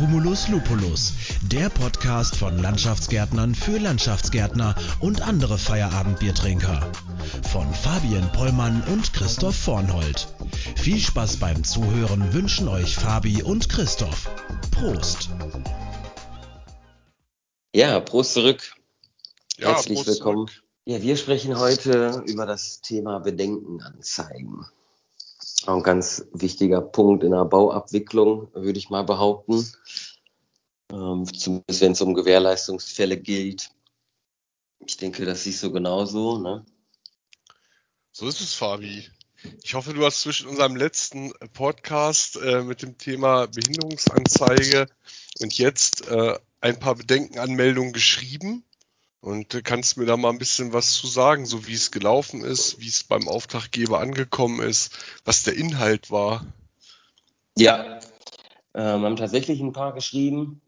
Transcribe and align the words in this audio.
Humulus 0.00 0.48
Lupulus, 0.48 1.14
der 1.50 1.70
Podcast 1.70 2.36
von 2.36 2.58
Landschaftsgärtnern 2.58 3.54
für 3.54 3.78
Landschaftsgärtner 3.78 4.74
und 5.00 5.22
andere 5.22 5.56
Feierabendbiertrinker. 5.56 6.92
Von 7.50 7.72
Fabian 7.72 8.30
Pollmann 8.32 8.82
und 8.92 9.14
Christoph 9.14 9.56
Vornhold. 9.56 10.28
Viel 10.76 10.98
Spaß 10.98 11.38
beim 11.38 11.64
Zuhören 11.64 12.34
wünschen 12.34 12.68
euch 12.68 12.94
Fabi 12.94 13.42
und 13.42 13.70
Christoph. 13.70 14.30
Prost! 14.70 15.30
Ja, 17.74 17.98
Prost 18.00 18.34
zurück. 18.34 18.74
Ja, 19.56 19.68
Herzlich 19.68 19.96
Prost 19.96 20.08
willkommen. 20.08 20.46
zurück. 20.48 20.62
Ja, 20.84 21.00
wir 21.00 21.16
sprechen 21.16 21.58
heute 21.58 22.22
über 22.26 22.44
das 22.44 22.80
Thema 22.82 23.18
Bedenkenanzeigen. 23.20 24.66
Auch 25.66 25.76
ein 25.76 25.82
ganz 25.82 26.24
wichtiger 26.32 26.80
Punkt 26.80 27.24
in 27.24 27.32
der 27.32 27.44
Bauabwicklung, 27.44 28.48
würde 28.54 28.78
ich 28.78 28.88
mal 28.88 29.02
behaupten. 29.02 29.66
Ähm, 30.92 31.26
zumindest 31.32 31.80
wenn 31.80 31.92
es 31.92 32.00
um 32.00 32.14
Gewährleistungsfälle 32.14 33.16
geht. 33.16 33.70
Ich 34.86 34.96
denke, 34.96 35.24
das 35.24 35.42
siehst 35.42 35.62
du 35.64 35.72
genauso. 35.72 36.38
Ne? 36.38 36.64
So 38.12 38.28
ist 38.28 38.40
es, 38.40 38.54
Fabi. 38.54 39.08
Ich 39.64 39.74
hoffe, 39.74 39.92
du 39.92 40.04
hast 40.04 40.20
zwischen 40.20 40.48
unserem 40.48 40.76
letzten 40.76 41.32
Podcast 41.52 42.36
äh, 42.36 42.62
mit 42.62 42.82
dem 42.82 42.96
Thema 42.96 43.46
Behinderungsanzeige 43.46 44.86
und 45.40 45.58
jetzt 45.58 46.08
äh, 46.08 46.38
ein 46.60 46.78
paar 46.78 46.94
Bedenkenanmeldungen 46.94 47.92
geschrieben 47.92 48.64
und 49.20 49.54
äh, 49.54 49.62
kannst 49.62 49.96
mir 49.96 50.06
da 50.06 50.16
mal 50.16 50.30
ein 50.30 50.38
bisschen 50.38 50.72
was 50.72 50.92
zu 50.92 51.06
sagen, 51.06 51.46
so 51.46 51.66
wie 51.66 51.74
es 51.74 51.90
gelaufen 51.90 52.42
ist, 52.42 52.80
wie 52.80 52.88
es 52.88 53.04
beim 53.04 53.28
Auftraggeber 53.28 54.00
angekommen 54.00 54.60
ist, 54.60 54.92
was 55.24 55.42
der 55.42 55.54
Inhalt 55.54 56.10
war. 56.10 56.46
Ja, 57.56 58.00
ähm, 58.74 59.02
haben 59.02 59.16
tatsächlich 59.16 59.60
ein 59.60 59.72
paar 59.72 59.94
geschrieben. 59.94 60.60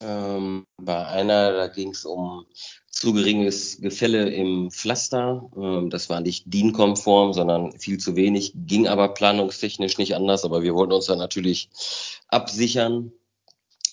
Ähm, 0.00 0.66
bei 0.76 1.06
einer, 1.06 1.52
da 1.52 1.66
ging 1.68 1.90
es 1.90 2.04
um 2.04 2.46
zu 2.90 3.12
geringes 3.12 3.80
Gefälle 3.80 4.30
im 4.30 4.70
Pflaster. 4.70 5.50
Ähm, 5.56 5.90
das 5.90 6.08
war 6.08 6.20
nicht 6.20 6.44
DIN-konform, 6.46 7.32
sondern 7.32 7.78
viel 7.78 7.98
zu 7.98 8.16
wenig, 8.16 8.52
ging 8.54 8.86
aber 8.86 9.08
planungstechnisch 9.08 9.98
nicht 9.98 10.14
anders. 10.14 10.44
Aber 10.44 10.62
wir 10.62 10.74
wollten 10.74 10.92
uns 10.92 11.06
da 11.06 11.16
natürlich 11.16 11.68
absichern. 12.28 13.12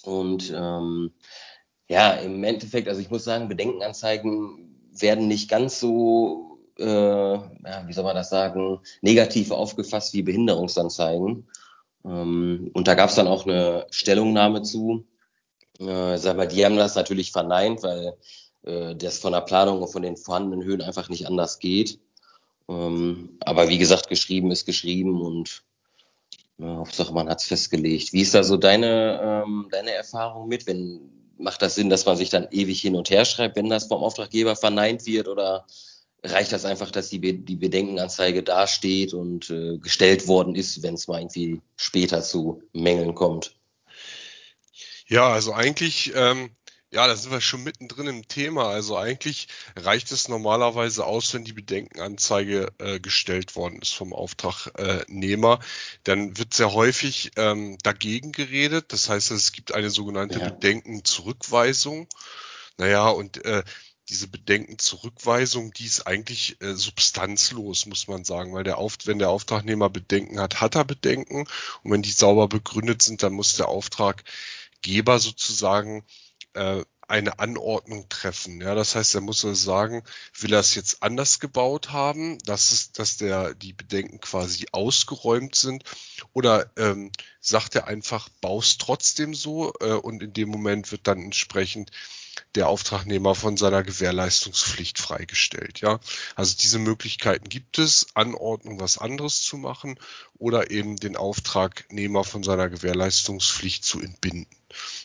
Und 0.03 0.53
ähm, 0.55 1.11
ja, 1.93 2.13
im 2.13 2.43
Endeffekt, 2.43 2.87
also 2.87 2.99
ich 2.99 3.11
muss 3.11 3.23
sagen, 3.23 3.47
Bedenkenanzeigen 3.47 4.89
werden 4.99 5.27
nicht 5.27 5.47
ganz 5.47 5.79
so, 5.79 6.57
äh, 6.79 6.85
ja, 6.85 7.83
wie 7.85 7.93
soll 7.93 8.03
man 8.03 8.15
das 8.15 8.31
sagen, 8.31 8.79
negativ 9.01 9.51
aufgefasst 9.51 10.15
wie 10.15 10.23
Behinderungsanzeigen. 10.23 11.47
Ähm, 12.03 12.71
und 12.73 12.87
da 12.87 12.95
gab 12.95 13.09
es 13.09 13.15
dann 13.15 13.27
auch 13.27 13.45
eine 13.45 13.85
Stellungnahme 13.91 14.63
zu. 14.63 15.05
Äh, 15.79 16.17
sag 16.17 16.35
mal, 16.35 16.47
die 16.47 16.65
haben 16.65 16.77
das 16.77 16.95
natürlich 16.95 17.31
verneint, 17.31 17.83
weil 17.83 18.17
äh, 18.63 18.95
das 18.95 19.19
von 19.19 19.33
der 19.33 19.41
Planung 19.41 19.83
und 19.83 19.89
von 19.89 20.01
den 20.01 20.17
vorhandenen 20.17 20.63
Höhen 20.63 20.81
einfach 20.81 21.09
nicht 21.09 21.27
anders 21.27 21.59
geht. 21.59 21.99
Ähm, 22.69 23.37
aber 23.45 23.69
wie 23.69 23.77
gesagt, 23.77 24.09
geschrieben 24.09 24.49
ist 24.49 24.65
geschrieben 24.65 25.21
und 25.21 25.63
ja, 26.57 26.77
Hauptsache 26.77 27.13
man 27.13 27.29
hat 27.29 27.39
es 27.39 27.47
festgelegt. 27.47 28.13
Wie 28.13 28.21
ist 28.21 28.33
da 28.33 28.43
so 28.43 28.57
deine, 28.57 29.43
ähm, 29.45 29.67
deine 29.69 29.91
Erfahrung 29.91 30.47
mit? 30.47 30.65
Wenn, 30.65 31.22
macht 31.43 31.61
das 31.61 31.75
Sinn, 31.75 31.89
dass 31.89 32.05
man 32.05 32.17
sich 32.17 32.29
dann 32.29 32.47
ewig 32.51 32.81
hin 32.81 32.95
und 32.95 33.09
her 33.09 33.25
schreibt, 33.25 33.55
wenn 33.55 33.69
das 33.69 33.87
vom 33.87 34.03
Auftraggeber 34.03 34.55
verneint 34.55 35.05
wird? 35.05 35.27
Oder 35.27 35.65
reicht 36.23 36.51
das 36.51 36.65
einfach, 36.65 36.89
dass 36.89 37.09
die, 37.09 37.19
Be 37.19 37.33
die 37.33 37.55
Bedenkenanzeige 37.55 38.43
dasteht 38.43 39.13
und 39.13 39.49
äh, 39.49 39.77
gestellt 39.77 40.27
worden 40.27 40.55
ist, 40.55 40.81
wenn 40.81 40.95
es 40.95 41.07
mal 41.07 41.19
irgendwie 41.19 41.61
später 41.75 42.21
zu 42.21 42.63
Mängeln 42.73 43.13
kommt? 43.13 43.55
Ja, 45.07 45.29
also 45.29 45.53
eigentlich, 45.53 46.13
ähm, 46.15 46.51
ja, 46.93 47.07
da 47.07 47.15
sind 47.15 47.31
wir 47.31 47.41
schon 47.41 47.63
mittendrin 47.63 48.05
im 48.05 48.27
Thema. 48.27 48.67
Also 48.69 48.95
eigentlich 48.95 49.47
reicht 49.75 50.11
es 50.11 50.27
normalerweise 50.27 51.05
aus, 51.05 51.33
wenn 51.33 51.43
die 51.43 51.53
Bedenkenanzeige 51.53 52.71
äh, 52.77 52.99
gestellt 52.99 53.55
worden 53.55 53.81
ist 53.81 53.95
vom 53.95 54.13
Auftragnehmer. 54.13 55.59
Dann 56.03 56.37
wird 56.37 56.53
sehr 56.53 56.73
häufig 56.73 57.31
ähm, 57.35 57.79
dagegen 57.81 58.31
geredet. 58.31 58.93
Das 58.93 59.09
heißt, 59.09 59.31
es 59.31 59.53
gibt 59.53 59.73
eine 59.73 59.89
sogenannte 59.89 60.39
Ja. 60.39 60.49
Bedenkenzurückweisung. 60.49 62.07
Naja, 62.77 63.09
und 63.09 63.43
äh, 63.43 63.63
diese 64.09 64.27
Bedenkenzurückweisung, 64.27 65.73
die 65.73 65.85
ist 65.85 66.05
eigentlich 66.05 66.61
äh, 66.61 66.75
substanzlos, 66.75 67.87
muss 67.87 68.07
man 68.07 68.23
sagen, 68.23 68.53
weil 68.53 68.63
der 68.63 68.77
Auf, 68.77 68.97
wenn 69.05 69.17
der 69.17 69.29
Auftragnehmer 69.31 69.89
Bedenken 69.89 70.39
hat, 70.39 70.61
hat 70.61 70.75
er 70.75 70.85
Bedenken. 70.85 71.47
Und 71.81 71.91
wenn 71.91 72.03
die 72.03 72.11
sauber 72.11 72.47
begründet 72.47 73.01
sind, 73.01 73.23
dann 73.23 73.33
muss 73.33 73.55
der 73.55 73.69
Auftraggeber 73.69 75.17
sozusagen 75.17 76.03
äh, 76.53 76.83
eine 77.07 77.39
Anordnung 77.39 78.07
treffen. 78.09 78.61
Ja, 78.61 78.75
das 78.75 78.95
heißt, 78.95 79.13
er 79.15 79.21
muss 79.21 79.41
sagen, 79.41 80.03
will 80.39 80.53
er 80.53 80.61
es 80.61 80.73
jetzt 80.75 81.03
anders 81.03 81.39
gebaut 81.39 81.91
haben, 81.91 82.37
dass 82.39 82.71
es, 82.71 82.91
dass 82.91 83.17
der 83.17 83.53
die 83.53 83.73
Bedenken 83.73 84.19
quasi 84.19 84.67
ausgeräumt 84.71 85.55
sind, 85.55 85.83
oder 86.33 86.71
ähm, 86.77 87.11
sagt 87.39 87.75
er 87.75 87.87
einfach, 87.87 88.29
baust 88.41 88.81
trotzdem 88.81 89.33
so 89.33 89.73
äh, 89.81 89.93
und 89.93 90.23
in 90.23 90.33
dem 90.33 90.49
Moment 90.49 90.91
wird 90.91 91.07
dann 91.07 91.21
entsprechend 91.21 91.91
der 92.55 92.67
Auftragnehmer 92.67 93.35
von 93.35 93.57
seiner 93.57 93.83
Gewährleistungspflicht 93.83 94.97
freigestellt. 94.97 95.81
Ja, 95.81 95.99
also 96.35 96.55
diese 96.59 96.79
Möglichkeiten 96.79 97.49
gibt 97.49 97.79
es, 97.79 98.07
Anordnung 98.15 98.79
was 98.79 98.97
anderes 98.97 99.41
zu 99.41 99.57
machen 99.57 99.99
oder 100.37 100.71
eben 100.71 100.95
den 100.97 101.15
Auftragnehmer 101.15 102.23
von 102.23 102.43
seiner 102.43 102.69
Gewährleistungspflicht 102.69 103.83
zu 103.83 104.01
entbinden. 104.01 104.55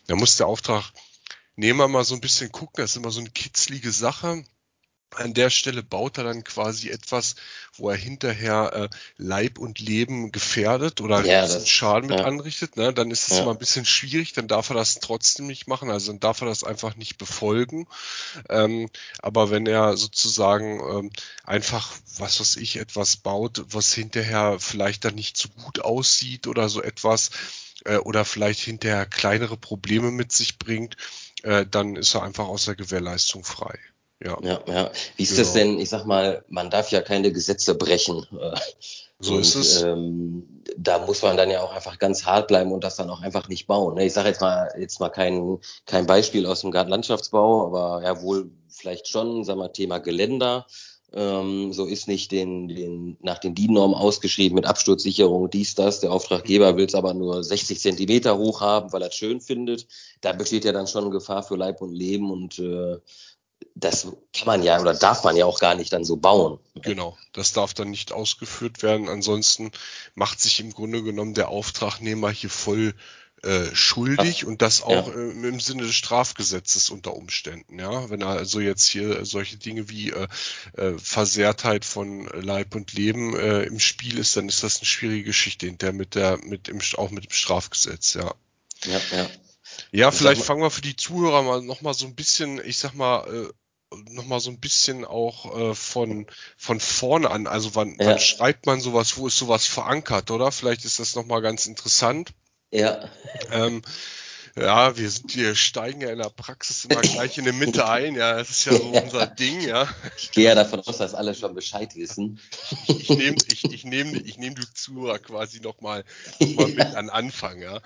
Da 0.06 0.16
muss 0.16 0.36
der 0.36 0.46
Auftragnehmer 1.58 1.88
mal 1.88 2.04
so 2.04 2.14
ein 2.14 2.20
bisschen 2.20 2.52
gucken, 2.52 2.74
das 2.76 2.90
ist 2.90 2.96
immer 2.96 3.10
so 3.10 3.18
eine 3.18 3.30
kitzlige 3.30 3.90
Sache. 3.90 4.44
An 5.16 5.34
der 5.34 5.50
Stelle 5.50 5.82
baut 5.82 6.16
er 6.18 6.22
dann 6.24 6.44
quasi 6.44 6.88
etwas, 6.90 7.34
wo 7.76 7.90
er 7.90 7.96
hinterher 7.96 8.72
äh, 8.74 8.88
Leib 9.16 9.58
und 9.58 9.80
Leben 9.80 10.30
gefährdet 10.30 11.00
oder 11.00 11.24
Ja, 11.24 11.40
das- 11.48 11.68
Schaden 11.68 12.08
mit 12.10 12.18
ja. 12.18 12.24
anrichtet. 12.26 12.76
Ne? 12.76 12.92
Dann 12.94 13.10
ist 13.10 13.26
es 13.28 13.38
Ja. 13.38 13.42
immer 13.42 13.52
ein 13.52 13.58
bisschen 13.58 13.84
schwierig, 13.86 14.34
dann 14.34 14.46
darf 14.46 14.70
er 14.70 14.76
das 14.76 15.00
trotzdem 15.00 15.48
nicht 15.48 15.66
machen, 15.66 15.90
also 15.90 16.12
dann 16.12 16.20
darf 16.20 16.42
er 16.42 16.46
das 16.46 16.62
einfach 16.62 16.94
nicht 16.94 17.18
befolgen. 17.18 17.88
Ähm, 18.48 18.88
aber 19.20 19.50
wenn 19.50 19.66
er 19.66 19.96
sozusagen 19.96 20.78
ähm, 20.78 21.10
einfach, 21.42 21.92
was 22.18 22.38
weiß 22.38 22.56
ich, 22.56 22.76
etwas 22.76 23.16
baut, 23.16 23.64
was 23.66 23.92
hinterher 23.92 24.58
vielleicht 24.60 25.04
dann 25.04 25.16
nicht 25.16 25.36
so 25.36 25.48
gut 25.48 25.80
aussieht 25.80 26.46
oder 26.46 26.68
so 26.68 26.82
etwas, 26.82 27.30
äh, 27.84 27.96
oder 27.96 28.24
vielleicht 28.24 28.60
hinterher 28.60 29.06
kleinere 29.06 29.56
Probleme 29.56 30.10
mit 30.10 30.32
sich 30.32 30.58
bringt, 30.58 30.96
äh, 31.44 31.66
dann 31.70 31.96
ist 31.96 32.14
er 32.14 32.22
einfach 32.22 32.48
aus 32.48 32.64
der 32.66 32.76
Gewährleistung 32.76 33.44
frei. 33.44 33.78
Ja, 34.22 34.36
Ja, 34.42 34.60
ja. 34.66 34.90
Wie 35.16 35.22
ist 35.22 35.38
das 35.38 35.52
Genau. 35.52 35.66
denn? 35.66 35.78
Ich 35.80 35.90
sag 35.90 36.04
mal, 36.04 36.44
man 36.48 36.70
darf 36.70 36.90
ja 36.90 37.00
keine 37.02 37.30
Gesetze 37.32 37.74
brechen. 37.76 38.26
äh, 38.40 38.56
so 39.20 39.34
und, 39.34 39.40
ist 39.40 39.54
es. 39.54 39.82
Ähm, 39.82 40.62
da 40.76 41.04
muss 41.04 41.22
man 41.22 41.36
dann 41.36 41.50
ja 41.50 41.60
auch 41.62 41.72
einfach 41.72 41.98
ganz 41.98 42.24
hart 42.24 42.48
bleiben 42.48 42.72
und 42.72 42.84
das 42.84 42.96
dann 42.96 43.10
auch 43.10 43.20
einfach 43.20 43.48
nicht 43.48 43.66
bauen. 43.66 43.94
Ne? 43.94 44.06
Ich 44.06 44.12
sage 44.12 44.28
jetzt 44.28 44.40
mal 44.40 44.72
jetzt 44.78 45.00
mal 45.00 45.08
kein 45.08 45.58
kein 45.86 46.06
Beispiel 46.06 46.46
aus 46.46 46.60
dem 46.60 46.70
Gartenlandschaftsbau, 46.70 47.66
aber 47.66 48.02
ja 48.04 48.20
wohl 48.22 48.50
vielleicht 48.68 49.08
schon, 49.08 49.44
sag 49.44 49.56
mal 49.56 49.68
Thema 49.68 49.98
Geländer. 49.98 50.66
Ähm, 51.12 51.72
so 51.72 51.86
ist 51.86 52.06
nicht 52.06 52.32
den, 52.32 52.68
den 52.68 53.16
nach 53.22 53.38
den 53.38 53.54
DIN-Normen 53.54 53.96
ausgeschrieben 53.96 54.56
mit 54.56 54.66
Absturzsicherung, 54.66 55.48
dies, 55.48 55.74
das. 55.74 56.00
Der 56.00 56.12
Auftraggeber 56.12 56.76
will 56.76 56.84
es 56.84 56.94
aber 56.94 57.14
nur 57.14 57.42
60 57.42 57.80
Zentimeter 57.80 58.36
hoch 58.36 58.60
haben, 58.60 58.92
weil 58.92 59.02
er 59.02 59.08
es 59.08 59.14
schön 59.14 59.40
findet. 59.40 59.86
Da 60.20 60.32
besteht 60.32 60.64
ja 60.64 60.72
dann 60.72 60.86
schon 60.86 61.10
Gefahr 61.10 61.42
für 61.42 61.56
Leib 61.56 61.80
und 61.80 61.94
Leben 61.94 62.30
und 62.30 62.58
äh, 62.58 62.98
das 63.74 64.08
kann 64.32 64.46
man 64.46 64.62
ja 64.62 64.80
oder 64.80 64.94
darf 64.94 65.24
man 65.24 65.36
ja 65.36 65.46
auch 65.46 65.60
gar 65.60 65.74
nicht 65.74 65.92
dann 65.92 66.04
so 66.04 66.16
bauen. 66.16 66.58
Genau, 66.74 67.16
das 67.32 67.52
darf 67.52 67.74
dann 67.74 67.90
nicht 67.90 68.12
ausgeführt 68.12 68.82
werden. 68.82 69.08
Ansonsten 69.08 69.70
macht 70.14 70.40
sich 70.40 70.60
im 70.60 70.72
Grunde 70.72 71.02
genommen 71.02 71.34
der 71.34 71.48
Auftragnehmer 71.48 72.30
hier 72.30 72.50
voll 72.50 72.94
äh, 73.42 73.74
schuldig 73.74 74.44
und 74.46 74.62
das 74.62 74.82
auch 74.82 75.08
Ja. 75.08 75.14
äh, 75.14 75.30
im 75.30 75.60
Sinne 75.60 75.84
des 75.84 75.94
Strafgesetzes 75.94 76.90
unter 76.90 77.14
Umständen. 77.14 77.78
Ja, 77.78 78.10
wenn 78.10 78.22
also 78.22 78.60
jetzt 78.60 78.86
hier 78.86 79.24
solche 79.24 79.56
Dinge 79.58 79.88
wie 79.88 80.10
äh, 80.10 80.26
äh, 80.76 80.98
Versehrtheit 80.98 81.84
von 81.84 82.26
Leib 82.26 82.74
und 82.74 82.92
Leben 82.92 83.36
äh, 83.36 83.62
im 83.62 83.78
Spiel 83.80 84.18
ist, 84.18 84.36
dann 84.36 84.48
ist 84.48 84.62
das 84.62 84.78
eine 84.78 84.86
schwierige 84.86 85.24
Geschichte 85.24 85.66
hinterher 85.66 85.92
mit 85.94 86.14
der 86.14 86.38
mit 86.44 86.66
dem 86.68 86.80
auch 86.96 87.10
mit 87.10 87.24
dem 87.24 87.32
Strafgesetz. 87.32 88.14
Ja. 88.14 88.34
Ja, 88.84 89.00
ja. 89.12 89.30
Ja, 89.92 90.08
Ich 90.08 90.14
vielleicht 90.14 90.40
mal- 90.40 90.44
fangen 90.46 90.62
wir 90.62 90.70
für 90.70 90.80
die 90.82 90.96
Zuhörer 90.96 91.42
mal 91.42 91.62
noch 91.62 91.80
mal 91.82 91.94
so 91.94 92.06
ein 92.06 92.14
bisschen, 92.14 92.60
ich 92.64 92.78
sag 92.78 92.94
mal, 92.94 93.26
äh, 93.32 93.52
noch 94.10 94.26
mal 94.26 94.40
so 94.40 94.50
ein 94.50 94.58
bisschen 94.60 95.04
auch 95.04 95.56
äh, 95.70 95.74
von 95.74 96.26
von 96.56 96.80
vorne 96.80 97.30
an. 97.30 97.46
Also 97.46 97.74
wann, 97.74 97.96
Ja. 98.00 98.06
wann 98.06 98.18
schreibt 98.18 98.66
man 98.66 98.80
sowas? 98.80 99.16
Wo 99.16 99.28
ist 99.28 99.38
sowas 99.38 99.66
verankert, 99.66 100.30
oder? 100.30 100.50
Vielleicht 100.52 100.84
ist 100.84 100.98
das 100.98 101.14
noch 101.14 101.24
mal 101.26 101.40
ganz 101.40 101.66
interessant. 101.66 102.32
Ja, 102.70 103.08
Ähm, 103.50 103.82
ja, 104.56 104.96
wir 104.96 105.10
sind, 105.10 105.36
wir 105.36 105.54
steigen 105.54 106.00
ja 106.00 106.10
in 106.10 106.18
der 106.18 106.30
Praxis 106.30 106.84
immer 106.84 107.00
gleich 107.00 107.38
in 107.38 107.44
die 107.44 107.52
Mitte 107.52 107.88
ein. 107.88 108.14
Ja, 108.14 108.36
das 108.36 108.50
ist 108.50 108.64
ja 108.64 108.72
so 108.72 108.84
unser 108.84 109.26
Ding. 109.26 109.60
Ja, 109.60 109.88
ich 110.16 110.32
gehe 110.32 110.44
ja 110.44 110.54
davon 110.54 110.80
aus, 110.80 110.98
dass 110.98 111.14
alle 111.14 111.34
schon 111.34 111.54
Bescheid 111.54 111.94
wissen. 111.94 112.40
ich 112.88 113.08
nehme 113.08 113.36
ich, 113.50 113.64
ich 113.64 113.84
nehme 113.84 114.18
ich 114.18 114.38
nehme 114.38 114.56
die 114.56 114.74
Zuhörer 114.74 115.18
quasi 115.18 115.60
noch 115.60 115.80
mal, 115.80 116.04
noch 116.40 116.54
mal 116.56 116.68
mit 116.68 116.94
an 116.94 117.10
Anfang. 117.10 117.62
Ja. 117.62 117.80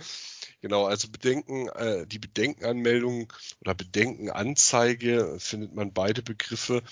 Genau, 0.62 0.86
also 0.86 1.08
Bedenken, 1.08 1.68
äh, 1.68 2.06
die 2.06 2.20
Bedenkenanmeldung 2.20 3.32
oder 3.60 3.74
Bedenkenanzeige 3.74 5.36
findet 5.38 5.74
man 5.74 5.92
beide 5.92 6.22
Begriffe, 6.22 6.82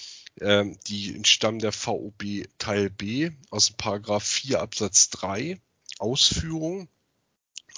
äh, 0.40 0.64
die 0.88 1.14
entstammen 1.14 1.60
der 1.60 1.72
VOB 1.72 2.48
Teil 2.58 2.90
B 2.90 3.30
aus 3.50 3.68
dem 3.68 3.76
Paragraph 3.76 4.24
4 4.24 4.60
Absatz 4.60 5.10
3 5.10 5.60
Ausführung. 5.98 6.88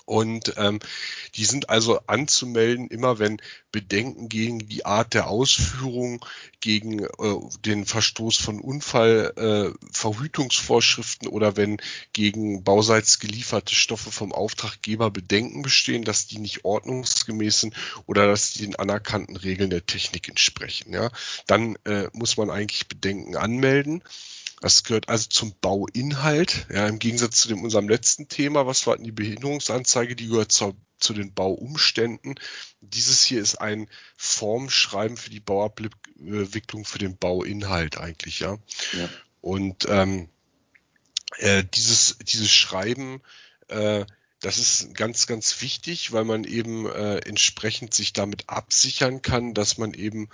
Und 0.04 0.54
ähm, 0.56 0.80
die 1.34 1.44
sind 1.44 1.70
also 1.70 2.00
anzumelden, 2.06 2.86
immer 2.88 3.18
wenn 3.18 3.40
Bedenken 3.70 4.28
gegen 4.28 4.68
die 4.68 4.84
Art 4.84 5.14
der 5.14 5.28
Ausführung, 5.28 6.22
gegen 6.60 7.04
äh, 7.04 7.08
den 7.64 7.86
Verstoß 7.86 8.36
von 8.36 8.60
Unfallverhütungsvorschriften 8.60 11.28
äh, 11.28 11.30
oder 11.30 11.56
wenn 11.56 11.78
gegen 12.12 12.64
bauseits 12.64 13.18
gelieferte 13.18 13.74
Stoffe 13.74 14.12
vom 14.12 14.32
Auftraggeber 14.32 15.10
Bedenken 15.10 15.62
bestehen, 15.62 16.04
dass 16.04 16.26
die 16.26 16.38
nicht 16.38 16.64
ordnungsgemäß 16.64 17.60
sind 17.60 17.74
oder 18.06 18.26
dass 18.26 18.52
die 18.52 18.62
den 18.62 18.76
anerkannten 18.76 19.36
Regeln 19.36 19.70
der 19.70 19.86
Technik 19.86 20.28
entsprechen. 20.28 20.92
Ja, 20.92 21.10
dann 21.46 21.76
äh, 21.84 22.08
muss 22.12 22.36
man 22.36 22.50
eigentlich 22.50 22.88
Bedenken 22.88 23.36
anmelden. 23.36 24.02
Das 24.62 24.84
gehört 24.84 25.08
also 25.08 25.28
zum 25.28 25.54
Bauinhalt. 25.60 26.68
Ja, 26.72 26.86
im 26.86 27.00
Gegensatz 27.00 27.40
zu 27.40 27.48
dem, 27.48 27.64
unserem 27.64 27.88
letzten 27.88 28.28
Thema, 28.28 28.64
was 28.64 28.86
war 28.86 28.94
denn 28.94 29.04
die 29.04 29.10
Behinderungsanzeige, 29.10 30.14
die 30.14 30.28
gehört 30.28 30.52
zur, 30.52 30.76
zu 31.00 31.14
den 31.14 31.34
Bauumständen. 31.34 32.36
Dieses 32.80 33.24
hier 33.24 33.42
ist 33.42 33.56
ein 33.56 33.88
Formschreiben 34.16 35.16
für 35.16 35.30
die 35.30 35.40
Bauabwicklung 35.40 36.84
für 36.84 36.98
den 37.00 37.16
Bauinhalt 37.18 37.98
eigentlich, 37.98 38.38
ja. 38.38 38.56
ja. 38.92 39.08
Und 39.40 39.86
ähm, 39.88 40.28
äh, 41.38 41.64
dieses, 41.74 42.18
dieses 42.22 42.52
Schreiben, 42.52 43.20
äh, 43.66 44.06
das 44.38 44.58
ist 44.58 44.94
ganz, 44.94 45.26
ganz 45.26 45.60
wichtig, 45.60 46.12
weil 46.12 46.24
man 46.24 46.44
eben 46.44 46.86
äh, 46.86 47.16
entsprechend 47.26 47.94
sich 47.94 48.12
damit 48.12 48.48
absichern 48.48 49.22
kann, 49.22 49.54
dass 49.54 49.76
man 49.76 49.92
eben 49.92 50.28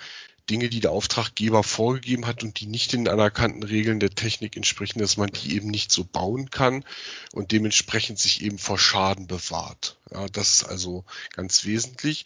Dinge, 0.51 0.69
die 0.69 0.81
der 0.81 0.93
Auftraggeber 0.93 1.63
vorgegeben 1.63 2.27
hat 2.27 2.43
und 2.43 2.61
die 2.61 2.67
nicht 2.67 2.93
den 2.93 3.09
anerkannten 3.09 3.63
Regeln 3.63 4.01
der 4.01 4.11
Technik 4.11 4.57
entsprechen, 4.57 4.99
dass 4.99 5.17
man 5.17 5.31
die 5.31 5.55
eben 5.55 5.69
nicht 5.69 5.93
so 5.93 6.05
bauen 6.05 6.51
kann 6.51 6.85
und 7.33 7.53
dementsprechend 7.53 8.19
sich 8.19 8.43
eben 8.43 8.59
vor 8.59 8.79
Schaden 8.79 9.27
bewahrt. 9.27 9.99
Ja, 10.11 10.27
das 10.27 10.57
ist 10.57 10.65
also 10.65 11.05
ganz 11.33 11.65
wesentlich. 11.65 12.25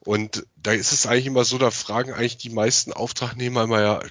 Und 0.00 0.46
da 0.56 0.72
ist 0.72 0.92
es 0.92 1.06
eigentlich 1.06 1.26
immer 1.26 1.44
so, 1.44 1.58
da 1.58 1.70
fragen 1.70 2.12
eigentlich 2.12 2.36
die 2.36 2.50
meisten 2.50 2.92
Auftragnehmer 2.92 3.64
immer 3.64 3.80
ja, 3.80 4.02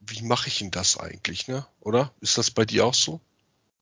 wie 0.00 0.22
mache 0.22 0.48
ich 0.48 0.58
denn 0.58 0.70
das 0.70 0.96
eigentlich, 0.96 1.48
ne? 1.48 1.66
Oder? 1.80 2.12
Ist 2.20 2.38
das 2.38 2.50
bei 2.50 2.64
dir 2.64 2.86
auch 2.86 2.94
so? 2.94 3.20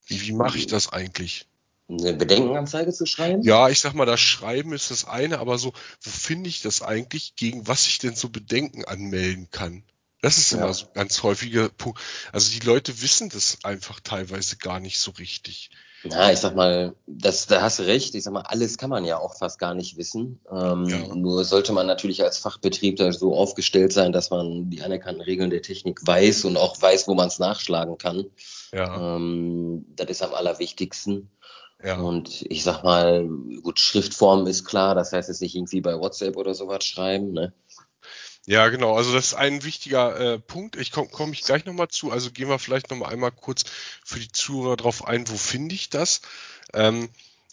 Wie, 0.06 0.20
wie 0.22 0.32
mache 0.32 0.58
ich 0.58 0.66
das 0.66 0.92
eigentlich? 0.92 1.46
Eine 1.88 2.14
Bedenkenanzeige 2.14 2.92
zu 2.92 3.06
schreiben? 3.06 3.42
Ja, 3.42 3.68
ich 3.68 3.80
sag 3.80 3.94
mal, 3.94 4.04
das 4.04 4.20
Schreiben 4.20 4.72
ist 4.72 4.90
das 4.90 5.06
eine, 5.06 5.38
aber 5.38 5.58
so, 5.58 5.72
wo 6.02 6.10
finde 6.10 6.48
ich 6.48 6.60
das 6.60 6.82
eigentlich, 6.82 7.34
gegen 7.36 7.66
was 7.66 7.86
ich 7.86 7.98
denn 7.98 8.14
so 8.14 8.28
Bedenken 8.28 8.84
anmelden 8.84 9.48
kann? 9.50 9.82
Das 10.20 10.36
ist 10.36 10.52
immer 10.52 10.66
ja. 10.66 10.72
so 10.72 10.86
ein 10.86 10.94
ganz 10.94 11.22
häufiger 11.22 11.68
Punkt. 11.68 12.00
Also 12.32 12.50
die 12.50 12.66
Leute 12.66 13.02
wissen 13.02 13.28
das 13.28 13.58
einfach 13.62 14.00
teilweise 14.00 14.56
gar 14.56 14.80
nicht 14.80 14.98
so 14.98 15.12
richtig. 15.12 15.70
Ja, 16.04 16.30
ich 16.30 16.38
sag 16.38 16.54
mal, 16.54 16.94
das, 17.06 17.46
da 17.46 17.60
hast 17.62 17.78
du 17.78 17.84
recht. 17.84 18.14
Ich 18.14 18.24
sag 18.24 18.32
mal, 18.32 18.42
alles 18.42 18.78
kann 18.78 18.90
man 18.90 19.04
ja 19.04 19.18
auch 19.18 19.36
fast 19.36 19.58
gar 19.58 19.74
nicht 19.74 19.96
wissen. 19.96 20.40
Ähm, 20.50 20.86
ja. 20.86 21.14
Nur 21.14 21.44
sollte 21.44 21.72
man 21.72 21.86
natürlich 21.86 22.22
als 22.22 22.38
Fachbetrieb 22.38 22.96
da 22.96 23.12
so 23.12 23.34
aufgestellt 23.34 23.92
sein, 23.92 24.12
dass 24.12 24.30
man 24.30 24.70
die 24.70 24.82
anerkannten 24.82 25.22
Regeln 25.22 25.50
der 25.50 25.62
Technik 25.62 26.04
weiß 26.06 26.44
und 26.44 26.56
auch 26.56 26.80
weiß, 26.80 27.08
wo 27.08 27.14
man 27.14 27.28
es 27.28 27.38
nachschlagen 27.38 27.98
kann. 27.98 28.26
Ja. 28.72 29.16
Ähm, 29.16 29.86
das 29.96 30.08
ist 30.08 30.22
am 30.22 30.34
allerwichtigsten. 30.34 31.30
Ja. 31.82 31.98
Und 31.98 32.44
ich 32.48 32.64
sag 32.64 32.82
mal, 32.82 33.28
gut, 33.62 33.78
Schriftform 33.78 34.46
ist 34.46 34.64
klar, 34.64 34.94
das 34.94 35.12
heißt 35.12 35.28
jetzt 35.28 35.42
nicht 35.42 35.54
irgendwie 35.54 35.80
bei 35.80 35.98
WhatsApp 35.98 36.36
oder 36.36 36.54
sowas 36.54 36.84
schreiben, 36.84 37.32
ne? 37.32 37.52
Ja, 38.46 38.68
genau. 38.68 38.96
Also 38.96 39.12
das 39.12 39.26
ist 39.26 39.34
ein 39.34 39.62
wichtiger 39.62 40.18
äh, 40.18 40.38
Punkt. 40.38 40.76
Ich 40.76 40.90
komme 40.90 41.08
komm 41.12 41.32
ich 41.32 41.42
gleich 41.42 41.66
nochmal 41.66 41.88
zu. 41.88 42.10
Also 42.10 42.30
gehen 42.30 42.48
wir 42.48 42.58
vielleicht 42.58 42.90
nochmal 42.90 43.12
einmal 43.12 43.30
kurz 43.30 43.64
für 44.04 44.18
die 44.18 44.32
Zuhörer 44.32 44.76
drauf 44.76 45.06
ein, 45.06 45.28
wo 45.28 45.36
finde 45.36 45.74
ich 45.74 45.90
das? 45.90 46.22
Ähm, 46.72 47.10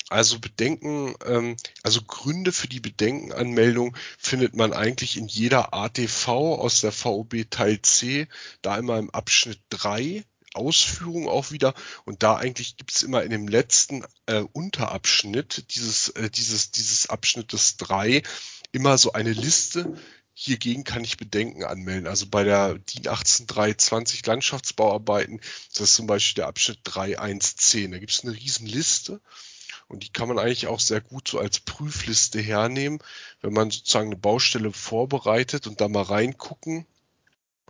also 0.09 0.39
Bedenken, 0.39 1.15
ähm, 1.25 1.57
also 1.83 2.01
Gründe 2.01 2.51
für 2.51 2.67
die 2.67 2.79
Bedenkenanmeldung 2.79 3.97
findet 4.17 4.55
man 4.55 4.71
eigentlich 4.71 5.17
in 5.17 5.27
jeder 5.27 5.73
ATV 5.73 6.27
aus 6.29 6.81
der 6.81 6.91
VOB 6.91 7.49
Teil 7.49 7.81
C, 7.81 8.27
da 8.61 8.77
immer 8.77 8.97
im 8.97 9.09
Abschnitt 9.09 9.59
3 9.71 10.23
Ausführung 10.55 11.27
auch 11.27 11.51
wieder. 11.51 11.73
Und 12.05 12.23
da 12.23 12.35
eigentlich 12.35 12.77
gibt 12.77 12.91
es 12.91 13.03
immer 13.03 13.23
in 13.23 13.29
dem 13.29 13.47
letzten 13.47 14.03
äh, 14.25 14.41
Unterabschnitt 14.53 15.65
dieses, 15.75 16.09
äh, 16.09 16.29
dieses, 16.29 16.71
dieses 16.71 17.09
Abschnittes 17.09 17.77
drei 17.77 18.23
immer 18.71 18.97
so 18.97 19.13
eine 19.13 19.33
Liste. 19.33 19.97
Hiergegen 20.33 20.83
kann 20.83 21.03
ich 21.03 21.17
Bedenken 21.17 21.63
anmelden. 21.63 22.07
Also 22.07 22.27
bei 22.27 22.43
der 22.43 22.77
DIN 22.77 23.07
18320 23.07 24.25
Landschaftsbauarbeiten 24.25 25.39
das 25.71 25.89
ist 25.89 25.95
zum 25.95 26.07
Beispiel 26.07 26.41
der 26.41 26.47
Abschnitt 26.47 26.79
3110. 26.83 27.91
Da 27.91 27.99
gibt 27.99 28.11
es 28.11 28.23
eine 28.23 28.33
riesen 28.33 28.67
Liste. 28.67 29.21
Und 29.87 30.03
die 30.03 30.09
kann 30.11 30.27
man 30.27 30.39
eigentlich 30.39 30.67
auch 30.67 30.79
sehr 30.79 30.99
gut 30.99 31.27
so 31.27 31.39
als 31.39 31.59
Prüfliste 31.59 32.41
hernehmen, 32.41 32.99
wenn 33.41 33.53
man 33.53 33.69
sozusagen 33.69 34.07
eine 34.07 34.17
Baustelle 34.17 34.73
vorbereitet 34.73 35.67
und 35.67 35.79
da 35.79 35.87
mal 35.87 36.01
reingucken 36.01 36.87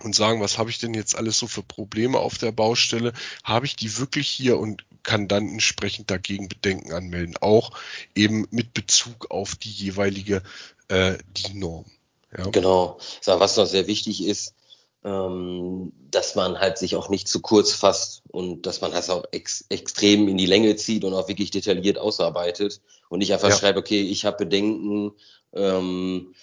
und 0.03 0.15
sagen, 0.15 0.42
was 0.42 0.57
habe 0.57 0.69
ich 0.69 0.80
denn 0.80 0.94
jetzt 0.94 1.15
alles 1.15 1.38
so 1.38 1.47
für 1.47 1.63
Probleme 1.63 2.19
auf 2.19 2.38
der 2.38 2.51
Baustelle? 2.51 3.13
Habe 3.44 3.65
ich 3.65 3.75
die 3.75 3.97
wirklich 3.97 4.30
hier 4.30 4.59
und 4.59 4.86
kann 5.03 5.27
dann 5.27 5.47
entsprechend 5.47 6.12
dagegen 6.12 6.50
Bedenken 6.50 6.92
anmelden, 6.92 7.38
auch 7.39 7.71
eben 8.15 8.47
mit 8.51 8.74
Bezug 8.74 9.31
auf 9.31 9.56
die 9.56 9.71
jeweilige 9.71 10.42
äh, 10.88 11.18
die 11.38 11.53
Norm. 11.53 11.86
Ja. 12.36 12.47
Genau. 12.50 13.00
Was 13.25 13.57
noch 13.57 13.65
sehr 13.65 13.88
wichtig 13.88 14.25
ist, 14.25 14.53
ähm, 15.03 15.94
dass 16.09 16.36
man 16.36 16.59
halt 16.59 16.77
sich 16.77 16.95
auch 16.95 17.09
nicht 17.09 17.27
zu 17.27 17.39
kurz 17.39 17.71
fasst 17.71 18.24
und 18.31 18.65
dass 18.65 18.81
man 18.81 18.91
das 18.91 19.09
auch 19.09 19.24
ex 19.31 19.65
extrem 19.69 20.27
in 20.27 20.38
die 20.38 20.48
Länge 20.48 20.75
zieht 20.75 21.03
und 21.06 21.13
auch 21.13 21.27
wirklich 21.27 21.51
detailliert 21.51 22.00
ausarbeitet 22.00 22.81
und 23.09 23.19
nicht 23.19 23.31
einfach 23.31 23.50
ja. 23.50 23.56
schreibt, 23.56 23.77
okay, 23.77 24.01
ich 24.01 24.25
habe 24.25 24.38
Bedenken, 24.38 25.13
ähm, 25.53 26.33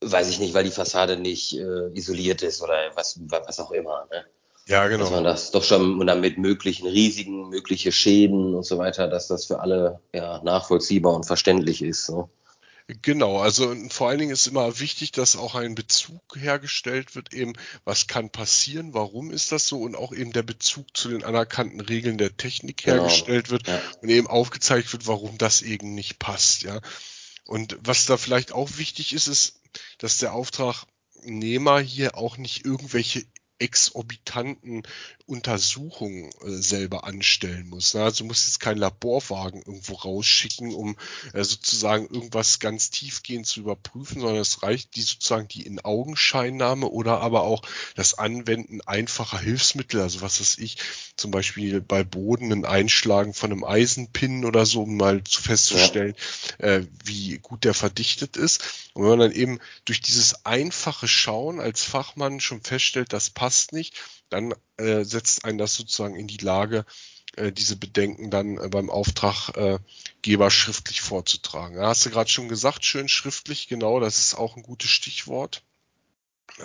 weiß 0.00 0.28
ich 0.30 0.38
nicht, 0.38 0.54
weil 0.54 0.64
die 0.64 0.70
Fassade 0.70 1.16
nicht 1.16 1.56
äh, 1.56 1.88
isoliert 1.94 2.42
ist 2.42 2.62
oder 2.62 2.90
was, 2.94 3.20
was 3.28 3.60
auch 3.60 3.70
immer. 3.70 4.06
Ne? 4.10 4.24
Ja, 4.66 4.86
genau. 4.88 5.04
Dass 5.04 5.10
man 5.12 5.24
das 5.24 5.50
doch 5.50 5.64
schon 5.64 6.00
und 6.00 6.06
dann 6.06 6.20
mit 6.20 6.38
möglichen 6.38 6.86
Risiken, 6.86 7.48
mögliche 7.48 7.92
Schäden 7.92 8.54
und 8.54 8.64
so 8.64 8.78
weiter, 8.78 9.08
dass 9.08 9.26
das 9.26 9.46
für 9.46 9.60
alle 9.60 10.00
ja, 10.14 10.40
nachvollziehbar 10.42 11.14
und 11.14 11.26
verständlich 11.26 11.82
ist. 11.82 12.06
So. 12.06 12.30
Genau, 13.02 13.38
also 13.38 13.74
vor 13.88 14.08
allen 14.08 14.18
Dingen 14.18 14.32
ist 14.32 14.46
immer 14.46 14.80
wichtig, 14.80 15.12
dass 15.12 15.36
auch 15.36 15.54
ein 15.54 15.74
Bezug 15.74 16.20
hergestellt 16.34 17.14
wird, 17.14 17.32
eben 17.32 17.52
was 17.84 18.06
kann 18.06 18.30
passieren, 18.30 18.94
warum 18.94 19.30
ist 19.30 19.52
das 19.52 19.66
so 19.66 19.80
und 19.82 19.96
auch 19.96 20.12
eben 20.12 20.32
der 20.32 20.42
Bezug 20.42 20.96
zu 20.96 21.08
den 21.08 21.22
anerkannten 21.22 21.80
Regeln 21.80 22.18
der 22.18 22.36
Technik 22.36 22.84
genau. 22.84 23.02
hergestellt 23.02 23.50
wird 23.50 23.68
ja. 23.68 23.80
und 24.02 24.08
eben 24.08 24.26
aufgezeigt 24.26 24.92
wird, 24.92 25.06
warum 25.06 25.38
das 25.38 25.62
eben 25.62 25.94
nicht 25.94 26.18
passt, 26.18 26.62
ja. 26.62 26.80
Und 27.44 27.76
was 27.82 28.06
da 28.06 28.16
vielleicht 28.16 28.52
auch 28.52 28.76
wichtig 28.76 29.12
ist, 29.12 29.26
ist, 29.26 29.59
dass 29.98 30.18
der 30.18 30.32
Auftragnehmer 30.32 31.80
hier 31.80 32.16
auch 32.16 32.36
nicht 32.36 32.64
irgendwelche 32.64 33.24
exorbitanten 33.60 34.82
Untersuchungen 35.26 36.30
äh, 36.44 36.50
selber 36.50 37.04
anstellen 37.04 37.68
muss. 37.68 37.94
Ne? 37.94 38.02
Also 38.02 38.24
muss 38.24 38.46
jetzt 38.46 38.58
kein 38.58 38.78
Laborwagen 38.78 39.62
irgendwo 39.62 39.94
rausschicken, 39.94 40.74
um 40.74 40.96
äh, 41.32 41.44
sozusagen 41.44 42.08
irgendwas 42.12 42.58
ganz 42.58 42.90
tiefgehend 42.90 43.46
zu 43.46 43.60
überprüfen, 43.60 44.20
sondern 44.20 44.40
es 44.40 44.62
reicht 44.64 44.96
die 44.96 45.02
sozusagen 45.02 45.46
die 45.46 45.62
in 45.62 45.78
Augenscheinnahme 45.80 46.88
oder 46.88 47.20
aber 47.20 47.42
auch 47.42 47.62
das 47.94 48.14
Anwenden 48.14 48.80
einfacher 48.80 49.38
Hilfsmittel, 49.38 50.00
also 50.00 50.20
was 50.20 50.40
weiß 50.40 50.58
ich, 50.58 50.78
zum 51.16 51.30
Beispiel 51.30 51.80
bei 51.80 52.02
Boden 52.02 52.52
ein 52.52 52.64
Einschlagen 52.64 53.34
von 53.34 53.52
einem 53.52 53.64
Eisenpin 53.64 54.44
oder 54.44 54.66
so, 54.66 54.82
um 54.82 54.96
mal 54.96 55.22
zu 55.22 55.40
festzustellen, 55.42 56.16
ja. 56.58 56.66
äh, 56.66 56.86
wie 57.04 57.38
gut 57.38 57.64
der 57.64 57.74
verdichtet 57.74 58.36
ist. 58.36 58.90
Und 58.94 59.02
wenn 59.02 59.10
man 59.10 59.18
dann 59.20 59.32
eben 59.32 59.60
durch 59.84 60.00
dieses 60.00 60.44
einfache 60.44 61.06
Schauen 61.06 61.60
als 61.60 61.84
Fachmann 61.84 62.40
schon 62.40 62.62
feststellt, 62.62 63.12
das 63.12 63.30
passt 63.30 63.49
nicht, 63.72 64.00
dann 64.28 64.54
äh, 64.76 65.04
setzt 65.04 65.44
einen 65.44 65.58
das 65.58 65.74
sozusagen 65.74 66.16
in 66.16 66.26
die 66.26 66.38
Lage, 66.38 66.84
äh, 67.36 67.52
diese 67.52 67.76
Bedenken 67.76 68.30
dann 68.30 68.58
äh, 68.58 68.68
beim 68.68 68.90
Auftraggeber 68.90 70.50
schriftlich 70.50 71.00
vorzutragen. 71.00 71.76
Ja, 71.76 71.88
hast 71.88 72.04
du 72.06 72.10
gerade 72.10 72.30
schon 72.30 72.48
gesagt, 72.48 72.84
schön 72.84 73.08
schriftlich, 73.08 73.68
genau, 73.68 74.00
das 74.00 74.18
ist 74.18 74.34
auch 74.34 74.56
ein 74.56 74.62
gutes 74.62 74.90
Stichwort. 74.90 75.62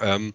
Ähm, 0.01 0.33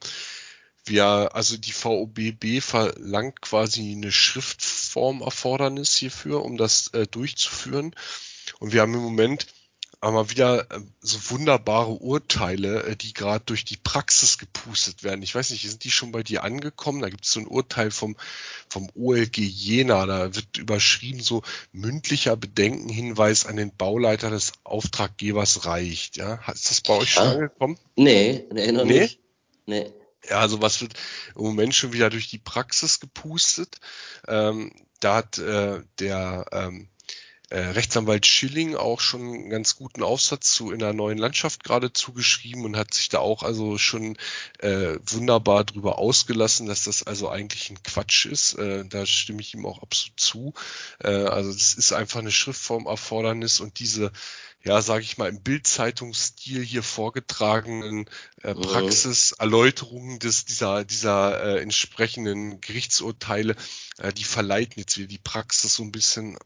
wir, 0.85 1.35
also 1.35 1.57
die 1.57 1.73
VOBB 1.73 2.61
verlangt 2.63 3.43
quasi 3.43 3.93
eine 3.93 4.13
Schriftformerfordernis 4.13 5.95
hierfür, 5.97 6.43
um 6.45 6.57
das 6.57 6.89
äh, 6.89 7.07
durchzuführen. 7.07 7.95
Und 8.59 8.73
wir 8.73 8.83
haben 8.83 8.95
im 8.95 9.01
Moment 9.01 9.47
aber 10.01 10.31
wieder 10.31 10.71
äh, 10.71 10.81
so 11.01 11.31
wunderbare 11.31 11.91
Urteile, 11.91 12.85
äh, 12.85 12.97
die 12.97 13.13
gerade 13.13 13.45
durch 13.45 13.65
die 13.65 13.77
Praxis 13.77 14.39
gepustet 14.39 15.03
werden. 15.05 15.23
Ich 15.23 15.35
weiß 15.35 15.51
nicht, 15.51 15.69
sind 15.69 15.85
die 15.85 15.91
schon 15.91 16.11
bei 16.11 16.23
dir 16.23 16.43
angekommen? 16.43 17.03
Da 17.03 17.11
gibt 17.11 17.27
es 17.27 17.33
so 17.33 17.41
ein 17.41 17.47
Urteil 17.47 17.91
vom, 17.91 18.17
vom 18.69 18.89
OLG 18.95 19.37
Jena, 19.39 20.07
da 20.07 20.35
wird 20.35 20.57
überschrieben 20.57 21.21
so 21.21 21.43
mündlicher 21.73 22.37
Bedenkenhinweis 22.37 23.45
an 23.45 23.57
den 23.57 23.77
Bauleiter 23.77 24.31
des 24.31 24.53
Auftraggebers 24.65 25.67
reicht. 25.67 26.17
Ja, 26.17 26.41
ist 26.53 26.71
das 26.71 26.81
bei 26.81 26.95
euch 26.95 27.13
schon 27.13 27.27
angekommen? 27.27 27.79
Nee, 27.97 28.47
nee, 28.53 28.73
noch 28.73 28.85
nee? 28.85 29.01
nicht. 29.01 29.21
Nee. 29.67 29.93
Ja, 30.29 30.41
also 30.41 30.63
was 30.63 30.81
wird 30.81 30.95
im 31.35 31.43
Moment 31.43 31.75
schon 31.75 31.93
wieder 31.93 32.11
durch 32.11 32.29
die 32.29 32.39
Praxis 32.39 33.01
gepustet. 33.01 33.81
Ähm, 34.29 34.73
da 35.01 35.17
hat 35.17 35.39
äh, 35.39 35.83
der 35.99 36.47
ähm, 36.53 36.89
äh, 37.51 37.59
Rechtsanwalt 37.59 38.27
Schilling 38.27 38.77
auch 38.77 39.01
schon 39.01 39.23
einen 39.23 39.51
ganz 39.51 39.77
guten 39.77 40.03
Aufsatz 40.03 40.53
zu 40.53 40.71
in 40.71 40.79
der 40.79 40.93
neuen 40.93 41.19
Landschaft 41.19 41.65
gerade 41.65 41.93
zugeschrieben 41.93 42.65
und 42.65 42.77
hat 42.77 42.95
sich 42.95 43.09
da 43.09 43.19
auch 43.19 43.43
also 43.43 43.77
schon 43.77 44.17
äh, 44.61 44.99
wunderbar 45.07 45.65
drüber 45.65 45.99
ausgelassen, 45.99 46.67
dass 46.67 46.85
das 46.85 47.03
also 47.03 47.29
eigentlich 47.29 47.69
ein 47.71 47.83
Quatsch 47.83 48.27
ist. 48.27 48.55
Äh, 48.55 48.85
da 48.87 49.05
stimme 49.05 49.41
ich 49.41 49.55
ihm 49.55 49.67
auch 49.67 49.83
absolut 49.83 50.19
zu. 50.19 50.55
Äh, 51.01 51.11
also 51.11 51.53
das 51.53 51.75
ist 51.75 51.93
einfach 51.93 52.21
eine 52.21 52.33
Schriftformerfordernis 52.33 53.61
und 53.61 53.81
diese 53.81 54.13
ja, 54.63 54.83
sage 54.83 55.03
ich 55.03 55.17
mal, 55.17 55.31
im 55.31 55.41
Bildzeitungsstil 55.41 56.63
hier 56.63 56.83
vorgetragenen 56.83 58.11
äh. 58.43 58.55
Praxiserläuterungen 58.55 60.19
des 60.19 60.45
dieser 60.45 60.85
dieser 60.85 61.43
äh, 61.43 61.63
entsprechenden 61.63 62.61
Gerichtsurteile, 62.61 63.57
äh, 63.99 64.13
die 64.13 64.25
verleiten 64.25 64.79
jetzt 64.79 64.99
wieder 64.99 65.09
die 65.09 65.19
Praxis 65.19 65.75
so 65.75 65.83
ein 65.83 65.93
bisschen 65.93 66.37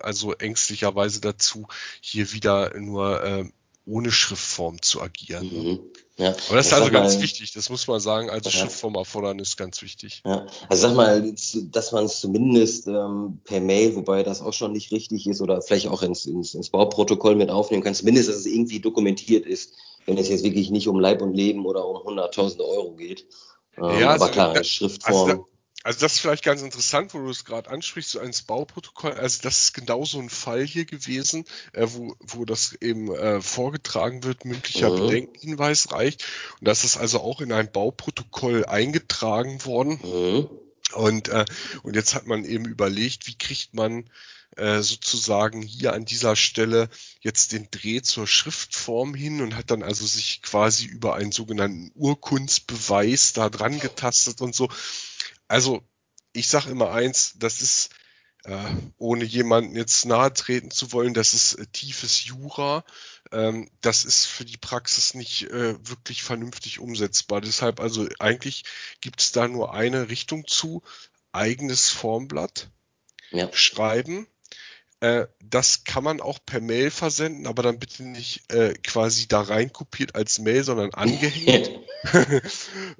also 0.00 0.32
ängstlicherweise 0.32 1.20
dazu, 1.20 1.66
hier 2.00 2.32
wieder 2.32 2.78
nur 2.78 3.22
äh, 3.22 3.44
ohne 3.86 4.10
Schriftform 4.10 4.82
zu 4.82 5.00
agieren. 5.00 5.46
Ne? 5.46 5.58
Mhm. 5.58 5.80
Ja. 6.18 6.28
Aber 6.48 6.56
das 6.56 6.66
ist 6.68 6.72
also 6.72 6.90
ganz 6.90 7.16
mal, 7.16 7.22
wichtig, 7.22 7.52
das 7.52 7.68
muss 7.68 7.86
man 7.86 8.00
sagen, 8.00 8.30
also 8.30 8.48
ja. 8.48 8.56
Schriftformerfordernis 8.56 9.56
ganz 9.58 9.82
wichtig. 9.82 10.22
Ja. 10.24 10.46
Also 10.68 10.88
sag 10.88 10.96
mal, 10.96 11.34
dass 11.70 11.92
man 11.92 12.06
es 12.06 12.20
zumindest 12.20 12.88
ähm, 12.88 13.40
per 13.44 13.60
Mail, 13.60 13.94
wobei 13.96 14.22
das 14.22 14.40
auch 14.40 14.54
schon 14.54 14.72
nicht 14.72 14.92
richtig 14.92 15.26
ist, 15.26 15.42
oder 15.42 15.60
vielleicht 15.60 15.88
auch 15.88 16.02
ins, 16.02 16.24
ins, 16.24 16.54
ins 16.54 16.70
Bauprotokoll 16.70 17.36
mit 17.36 17.50
aufnehmen 17.50 17.82
kann, 17.82 17.94
zumindest, 17.94 18.30
dass 18.30 18.36
es 18.36 18.46
irgendwie 18.46 18.80
dokumentiert 18.80 19.44
ist, 19.44 19.74
wenn 20.06 20.16
es 20.16 20.28
jetzt 20.28 20.42
wirklich 20.42 20.70
nicht 20.70 20.88
um 20.88 20.98
Leib 20.98 21.20
und 21.20 21.34
Leben 21.34 21.66
oder 21.66 21.86
um 21.86 22.02
hunderttausende 22.02 22.64
Euro 22.66 22.92
geht. 22.92 23.26
Ähm, 23.76 24.00
ja, 24.00 24.10
also, 24.10 24.24
aber 24.24 24.32
klar, 24.32 24.64
Schriftform. 24.64 25.30
Also 25.30 25.48
also 25.86 26.00
das 26.00 26.14
ist 26.14 26.18
vielleicht 26.18 26.42
ganz 26.42 26.62
interessant, 26.62 27.14
wo 27.14 27.18
du 27.18 27.30
es 27.30 27.44
gerade 27.44 27.70
ansprichst, 27.70 28.10
so 28.10 28.18
eins 28.18 28.42
Bauprotokoll. 28.42 29.12
Also 29.12 29.40
das 29.42 29.62
ist 29.62 29.72
genau 29.72 30.04
so 30.04 30.18
ein 30.18 30.30
Fall 30.30 30.66
hier 30.66 30.84
gewesen, 30.84 31.44
äh, 31.74 31.86
wo, 31.88 32.16
wo 32.18 32.44
das 32.44 32.72
eben 32.80 33.14
äh, 33.14 33.40
vorgetragen 33.40 34.24
wird, 34.24 34.44
mündlicher 34.44 34.90
mhm. 34.90 34.96
Bedenkenhinweis 34.96 35.92
reicht. 35.92 36.24
Und 36.58 36.66
das 36.66 36.82
ist 36.82 36.96
also 36.96 37.20
auch 37.20 37.40
in 37.40 37.52
ein 37.52 37.70
Bauprotokoll 37.70 38.64
eingetragen 38.66 39.64
worden. 39.64 40.00
Mhm. 40.02 40.48
Und, 40.92 41.28
äh, 41.28 41.44
und 41.84 41.94
jetzt 41.94 42.16
hat 42.16 42.26
man 42.26 42.44
eben 42.44 42.64
überlegt, 42.64 43.28
wie 43.28 43.38
kriegt 43.38 43.72
man 43.72 44.10
äh, 44.56 44.80
sozusagen 44.80 45.62
hier 45.62 45.92
an 45.92 46.04
dieser 46.04 46.34
Stelle 46.34 46.88
jetzt 47.20 47.52
den 47.52 47.68
Dreh 47.70 48.02
zur 48.02 48.26
Schriftform 48.26 49.14
hin 49.14 49.40
und 49.40 49.54
hat 49.54 49.70
dann 49.70 49.84
also 49.84 50.04
sich 50.04 50.42
quasi 50.42 50.86
über 50.86 51.14
einen 51.14 51.30
sogenannten 51.30 51.92
Urkundsbeweis 51.94 53.34
da 53.34 53.50
dran 53.50 53.78
getastet 53.78 54.40
und 54.40 54.54
so. 54.54 54.68
Also, 55.48 55.82
ich 56.32 56.48
sage 56.48 56.70
immer 56.70 56.90
eins, 56.90 57.34
das 57.36 57.60
ist, 57.60 57.90
äh, 58.44 58.64
ohne 58.98 59.24
jemanden 59.24 59.74
jetzt 59.74 60.04
nahe 60.04 60.32
treten 60.32 60.70
zu 60.70 60.92
wollen, 60.92 61.14
das 61.14 61.34
ist 61.34 61.54
äh, 61.54 61.66
tiefes 61.66 62.24
Jura. 62.24 62.84
Ähm, 63.32 63.70
das 63.80 64.04
ist 64.04 64.26
für 64.26 64.44
die 64.44 64.58
Praxis 64.58 65.14
nicht 65.14 65.44
äh, 65.44 65.74
wirklich 65.88 66.22
vernünftig 66.22 66.78
umsetzbar. 66.78 67.40
Deshalb 67.40 67.80
also 67.80 68.06
eigentlich 68.18 68.64
gibt 69.00 69.20
es 69.20 69.32
da 69.32 69.48
nur 69.48 69.74
eine 69.74 70.08
Richtung 70.08 70.46
zu. 70.46 70.82
Eigenes 71.32 71.90
Formblatt 71.90 72.70
ja. 73.30 73.52
schreiben 73.52 74.26
äh, 75.00 75.26
das 75.40 75.84
kann 75.84 76.04
man 76.04 76.20
auch 76.20 76.38
per 76.44 76.60
Mail 76.60 76.90
versenden, 76.90 77.46
aber 77.46 77.62
dann 77.62 77.78
bitte 77.78 78.02
nicht 78.02 78.50
äh, 78.52 78.74
quasi 78.82 79.28
da 79.28 79.42
rein 79.42 79.72
kopiert 79.72 80.14
als 80.14 80.38
Mail, 80.38 80.64
sondern 80.64 80.94
angehängt. 80.94 81.70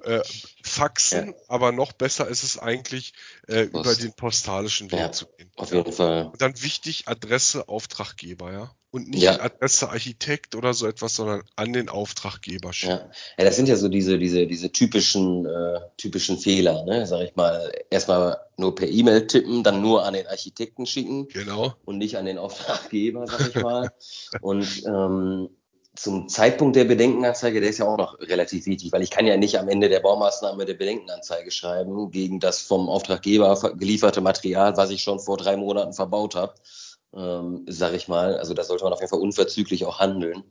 Äh, 0.03 0.21
Faxen, 0.63 1.29
ja. 1.29 1.33
aber 1.47 1.71
noch 1.71 1.93
besser 1.93 2.27
ist 2.27 2.43
es 2.43 2.57
eigentlich, 2.57 3.13
äh, 3.47 3.63
über 3.63 3.95
den 3.95 4.13
postalischen 4.13 4.91
Weg 4.91 4.99
ja, 4.99 5.11
zu 5.11 5.25
gehen. 5.27 5.51
Auf 5.55 5.73
jeden 5.73 5.91
Fall. 5.91 6.27
Und 6.27 6.41
dann 6.41 6.61
wichtig, 6.61 7.07
Adresse 7.07 7.67
Auftraggeber, 7.69 8.51
ja. 8.51 8.71
Und 8.89 9.09
nicht 9.09 9.23
ja. 9.23 9.39
Adresse 9.41 9.89
Architekt 9.89 10.55
oder 10.55 10.73
so 10.73 10.87
etwas, 10.87 11.15
sondern 11.15 11.43
an 11.55 11.73
den 11.73 11.89
Auftraggeber 11.89 12.71
schicken. 12.71 13.11
Ja. 13.37 13.45
das 13.45 13.57
sind 13.57 13.67
ja 13.67 13.75
so 13.75 13.89
diese, 13.89 14.17
diese, 14.17 14.47
diese 14.47 14.71
typischen, 14.71 15.45
äh, 15.45 15.81
typischen 15.97 16.37
Fehler, 16.37 16.85
ne? 16.85 17.05
Sag 17.05 17.21
ich 17.21 17.35
mal, 17.35 17.71
erstmal 17.89 18.37
nur 18.55 18.75
per 18.75 18.87
E-Mail 18.87 19.27
tippen, 19.27 19.63
dann 19.63 19.81
nur 19.81 20.05
an 20.05 20.13
den 20.13 20.25
Architekten 20.27 20.85
schicken. 20.85 21.27
Genau. 21.27 21.75
Und 21.83 21.97
nicht 21.97 22.17
an 22.17 22.25
den 22.25 22.37
Auftraggeber, 22.37 23.27
sag 23.27 23.49
ich 23.49 23.61
mal. 23.61 23.91
und 24.41 24.83
ähm, 24.85 25.49
zum 25.97 26.29
Zeitpunkt 26.29 26.75
der 26.75 26.85
Bedenkenanzeige, 26.85 27.59
der 27.59 27.69
ist 27.69 27.79
ja 27.79 27.87
auch 27.87 27.97
noch 27.97 28.19
relativ 28.19 28.65
wichtig, 28.65 28.91
weil 28.91 29.01
ich 29.01 29.09
kann 29.09 29.25
ja 29.25 29.35
nicht 29.35 29.59
am 29.59 29.67
Ende 29.67 29.89
der 29.89 29.99
Baumaßnahme 29.99 30.65
der 30.65 30.75
Bedenkenanzeige 30.75 31.51
schreiben 31.51 32.11
gegen 32.11 32.39
das 32.39 32.61
vom 32.61 32.87
Auftraggeber 32.87 33.73
gelieferte 33.75 34.21
Material, 34.21 34.77
was 34.77 34.91
ich 34.91 35.01
schon 35.01 35.19
vor 35.19 35.37
drei 35.37 35.57
Monaten 35.57 35.93
verbaut 35.93 36.35
habe, 36.35 36.53
ähm, 37.15 37.65
sage 37.67 37.95
ich 37.95 38.07
mal. 38.07 38.37
Also 38.37 38.53
da 38.53 38.63
sollte 38.63 38.83
man 38.83 38.93
auf 38.93 38.99
jeden 38.99 39.09
Fall 39.09 39.19
unverzüglich 39.19 39.85
auch 39.85 39.99
handeln. 39.99 40.43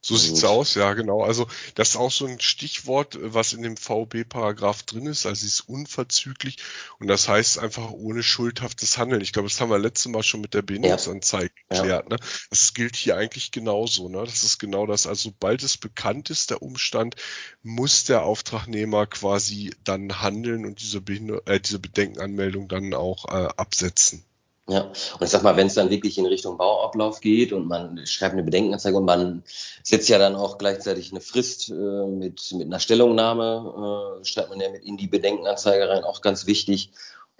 So 0.00 0.16
sieht's 0.16 0.44
aus, 0.44 0.74
ja, 0.74 0.94
genau. 0.94 1.22
Also 1.24 1.48
das 1.74 1.90
ist 1.90 1.96
auch 1.96 2.12
so 2.12 2.24
ein 2.26 2.38
Stichwort, 2.38 3.18
was 3.20 3.52
in 3.52 3.62
dem 3.62 3.76
VB-Paragraph 3.76 4.84
drin 4.84 5.06
ist. 5.06 5.26
Also 5.26 5.44
es 5.44 5.54
ist 5.54 5.68
unverzüglich 5.68 6.58
und 7.00 7.08
das 7.08 7.28
heißt 7.28 7.58
einfach 7.58 7.90
ohne 7.90 8.22
schuldhaftes 8.22 8.96
Handeln. 8.96 9.20
Ich 9.22 9.32
glaube, 9.32 9.48
das 9.48 9.60
haben 9.60 9.70
wir 9.70 9.78
letztes 9.78 10.10
Mal 10.12 10.22
schon 10.22 10.40
mit 10.40 10.54
der 10.54 10.62
Bindungsanzeige 10.62 11.52
ja. 11.70 11.76
geklärt. 11.76 12.10
Ne? 12.10 12.16
Das 12.48 12.74
gilt 12.74 12.94
hier 12.94 13.16
eigentlich 13.16 13.50
genauso. 13.50 14.08
Ne? 14.08 14.22
Das 14.24 14.44
ist 14.44 14.58
genau 14.58 14.86
das. 14.86 15.08
Also 15.08 15.30
sobald 15.30 15.64
es 15.64 15.76
bekannt 15.76 16.30
ist, 16.30 16.50
der 16.50 16.62
Umstand, 16.62 17.16
muss 17.62 18.04
der 18.04 18.22
Auftragnehmer 18.22 19.06
quasi 19.06 19.74
dann 19.82 20.22
handeln 20.22 20.64
und 20.64 20.80
diese, 20.80 21.00
Behind 21.00 21.42
äh, 21.46 21.58
diese 21.60 21.80
Bedenkenanmeldung 21.80 22.68
dann 22.68 22.94
auch 22.94 23.24
äh, 23.26 23.48
absetzen. 23.56 24.24
Ja, 24.70 24.82
und 24.82 25.22
ich 25.22 25.30
sag 25.30 25.42
mal, 25.42 25.56
wenn 25.56 25.68
es 25.68 25.74
dann 25.74 25.88
wirklich 25.88 26.18
in 26.18 26.26
Richtung 26.26 26.58
Bauablauf 26.58 27.20
geht 27.20 27.54
und 27.54 27.66
man 27.68 28.06
schreibt 28.06 28.34
eine 28.34 28.42
Bedenkenanzeige 28.42 28.98
und 28.98 29.06
man 29.06 29.42
setzt 29.82 30.10
ja 30.10 30.18
dann 30.18 30.36
auch 30.36 30.58
gleichzeitig 30.58 31.10
eine 31.10 31.22
Frist 31.22 31.70
äh, 31.70 31.72
mit, 31.72 32.52
mit 32.52 32.66
einer 32.66 32.78
Stellungnahme, 32.78 34.20
äh, 34.20 34.24
schreibt 34.26 34.50
man 34.50 34.60
ja 34.60 34.68
mit 34.70 34.84
in 34.84 34.98
die 34.98 35.06
Bedenkenanzeige 35.06 35.88
rein, 35.88 36.04
auch 36.04 36.20
ganz 36.20 36.46
wichtig. 36.46 36.90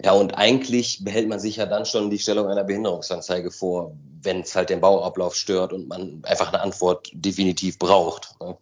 Ja, 0.03 0.13
und 0.13 0.37
eigentlich 0.39 1.03
behält 1.03 1.29
man 1.29 1.39
sich 1.39 1.57
ja 1.57 1.67
dann 1.67 1.85
schon 1.85 2.09
die 2.09 2.17
Stellung 2.17 2.47
einer 2.47 2.63
Behinderungsanzeige 2.63 3.51
vor, 3.51 3.95
wenn 4.23 4.41
es 4.41 4.55
halt 4.55 4.71
den 4.71 4.81
Bauablauf 4.81 5.35
stört 5.35 5.71
und 5.71 5.87
man 5.87 6.23
einfach 6.25 6.51
eine 6.51 6.61
Antwort 6.61 7.11
definitiv 7.13 7.77
braucht. 7.77 8.39
Ne? 8.41 8.57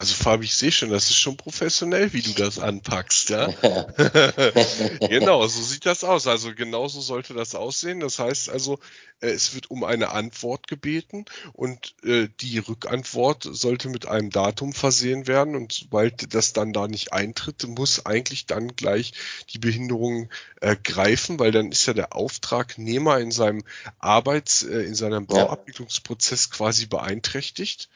Also 0.00 0.14
Fabi, 0.14 0.46
ich 0.46 0.54
sehe 0.54 0.72
schon, 0.72 0.88
das 0.88 1.10
ist 1.10 1.18
schon 1.18 1.36
professionell, 1.36 2.14
wie 2.14 2.22
du 2.22 2.32
das 2.32 2.58
anpackst, 2.58 3.28
ja. 3.28 3.48
genau, 5.10 5.46
so 5.46 5.62
sieht 5.62 5.84
das 5.84 6.04
aus. 6.04 6.26
Also 6.26 6.54
genauso 6.54 7.02
sollte 7.02 7.34
das 7.34 7.54
aussehen. 7.54 8.00
Das 8.00 8.18
heißt 8.18 8.48
also, 8.48 8.78
äh, 9.20 9.28
es 9.28 9.54
wird 9.54 9.70
um 9.70 9.84
eine 9.84 10.12
Antwort 10.12 10.68
gebeten 10.68 11.26
und 11.52 11.94
äh, 12.02 12.28
die 12.40 12.56
Rückantwort 12.56 13.46
sollte 13.52 13.90
mit 13.90 14.06
einem 14.06 14.30
Datum 14.30 14.72
versehen 14.72 15.26
werden 15.26 15.54
und 15.54 15.74
sobald 15.74 16.32
das 16.32 16.54
dann 16.54 16.72
da 16.72 16.88
nicht 16.88 17.12
eintritt, 17.12 17.68
muss 17.68 18.06
eigentlich 18.06 18.46
dann 18.46 18.74
gleich 18.76 19.12
die 19.50 19.58
Behinderung 19.58 20.30
äh, 20.62 20.76
greifen, 20.82 21.38
weil 21.38 21.52
dann 21.52 21.72
ist 21.72 21.84
ja 21.84 21.92
der 21.92 22.16
Auftragnehmer 22.16 23.18
in 23.18 23.32
seinem 23.32 23.64
Arbeits, 23.98 24.62
in 24.62 24.94
seinem 24.94 25.26
Bauabwicklungsprozess 25.26 26.48
quasi 26.48 26.86
beeinträchtigt 26.86 27.90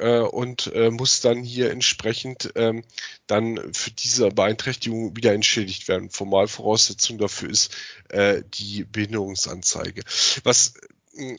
äh, 0.00 0.20
und 0.20 0.68
äh, 0.74 0.90
muss 0.90 1.20
dann 1.20 1.42
hier 1.42 1.70
entsprechend 1.70 2.52
ähm, 2.56 2.84
dann 3.26 3.72
für 3.74 3.90
diese 3.90 4.30
Beeinträchtigung 4.30 5.16
wieder 5.16 5.32
entschädigt 5.32 5.88
werden. 5.88 6.10
Formalvoraussetzung 6.10 7.18
dafür 7.18 7.50
ist 7.50 7.74
äh, 8.08 8.42
die 8.54 8.84
Behinderungsanzeige. 8.84 10.02
Was 10.42 10.74
äh, 11.16 11.36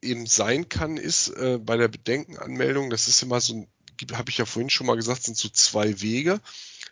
eben 0.00 0.26
sein 0.26 0.68
kann, 0.68 0.96
ist 0.96 1.28
äh, 1.28 1.58
bei 1.58 1.76
der 1.76 1.88
Bedenkenanmeldung, 1.88 2.90
das 2.90 3.08
ist 3.08 3.22
immer 3.22 3.40
so, 3.40 3.66
habe 4.12 4.30
ich 4.30 4.38
ja 4.38 4.44
vorhin 4.44 4.70
schon 4.70 4.86
mal 4.86 4.96
gesagt, 4.96 5.24
sind 5.24 5.36
so 5.36 5.48
zwei 5.48 6.00
Wege. 6.00 6.40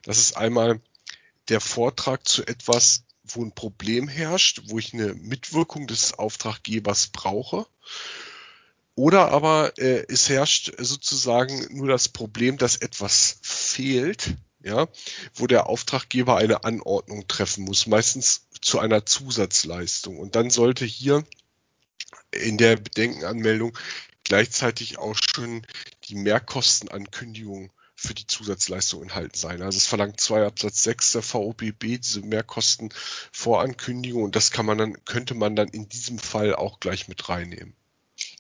Das 0.03 0.19
ist 0.19 0.37
einmal 0.37 0.81
der 1.49 1.61
Vortrag 1.61 2.27
zu 2.27 2.47
etwas, 2.47 3.05
wo 3.25 3.45
ein 3.45 3.55
Problem 3.55 4.09
herrscht, 4.09 4.63
wo 4.67 4.79
ich 4.79 4.93
eine 4.93 5.15
Mitwirkung 5.15 5.87
des 5.87 6.19
Auftraggebers 6.19 7.09
brauche. 7.09 7.67
Oder 8.95 9.31
aber 9.31 9.79
äh, 9.79 10.05
es 10.09 10.29
herrscht 10.29 10.73
sozusagen 10.79 11.67
nur 11.71 11.89
das 11.89 12.09
Problem, 12.09 12.59
dass 12.59 12.77
etwas 12.77 13.39
fehlt, 13.43 14.37
ja, 14.63 14.87
wo 15.35 15.47
der 15.47 15.67
Auftraggeber 15.67 16.37
eine 16.37 16.65
Anordnung 16.65 17.27
treffen 17.27 17.65
muss, 17.65 17.87
meistens 17.87 18.47
zu 18.61 18.79
einer 18.79 19.07
Zusatzleistung. 19.07 20.19
Und 20.19 20.37
dann 20.37 20.51
sollte 20.51 20.85
hier 20.85 21.25
in 22.33 22.59
der 22.59 22.77
Bedenkenanmeldung 22.77 23.77
gleichzeitig 24.25 24.99
auch 24.99 25.17
schon 25.17 25.67
die 26.05 26.15
Mehrkostenankündigung 26.15 27.73
für 27.95 28.15
die 28.15 28.27
Zusatzleistung 28.27 29.03
enthalten 29.03 29.37
sein. 29.37 29.63
Also 29.63 29.79
es 29.79 29.87
verlangt 29.87 30.21
2 30.21 30.47
Absatz 30.47 30.83
6 30.83 31.13
der 31.13 31.23
VOBB 31.23 31.99
diese 31.99 32.21
Mehrkostenvorankündigung 32.21 34.25
und 34.25 34.37
das 34.37 34.51
kann 34.51 34.67
man 34.67 34.79
dann, 34.79 35.05
könnte 35.05 35.35
man 35.35 35.57
dann 35.57 35.69
in 35.69 35.89
diesem 35.89 36.19
Fall 36.19 36.55
auch 36.55 36.81
gleich 36.81 37.09
mit 37.09 37.29
reinnehmen. 37.29 37.75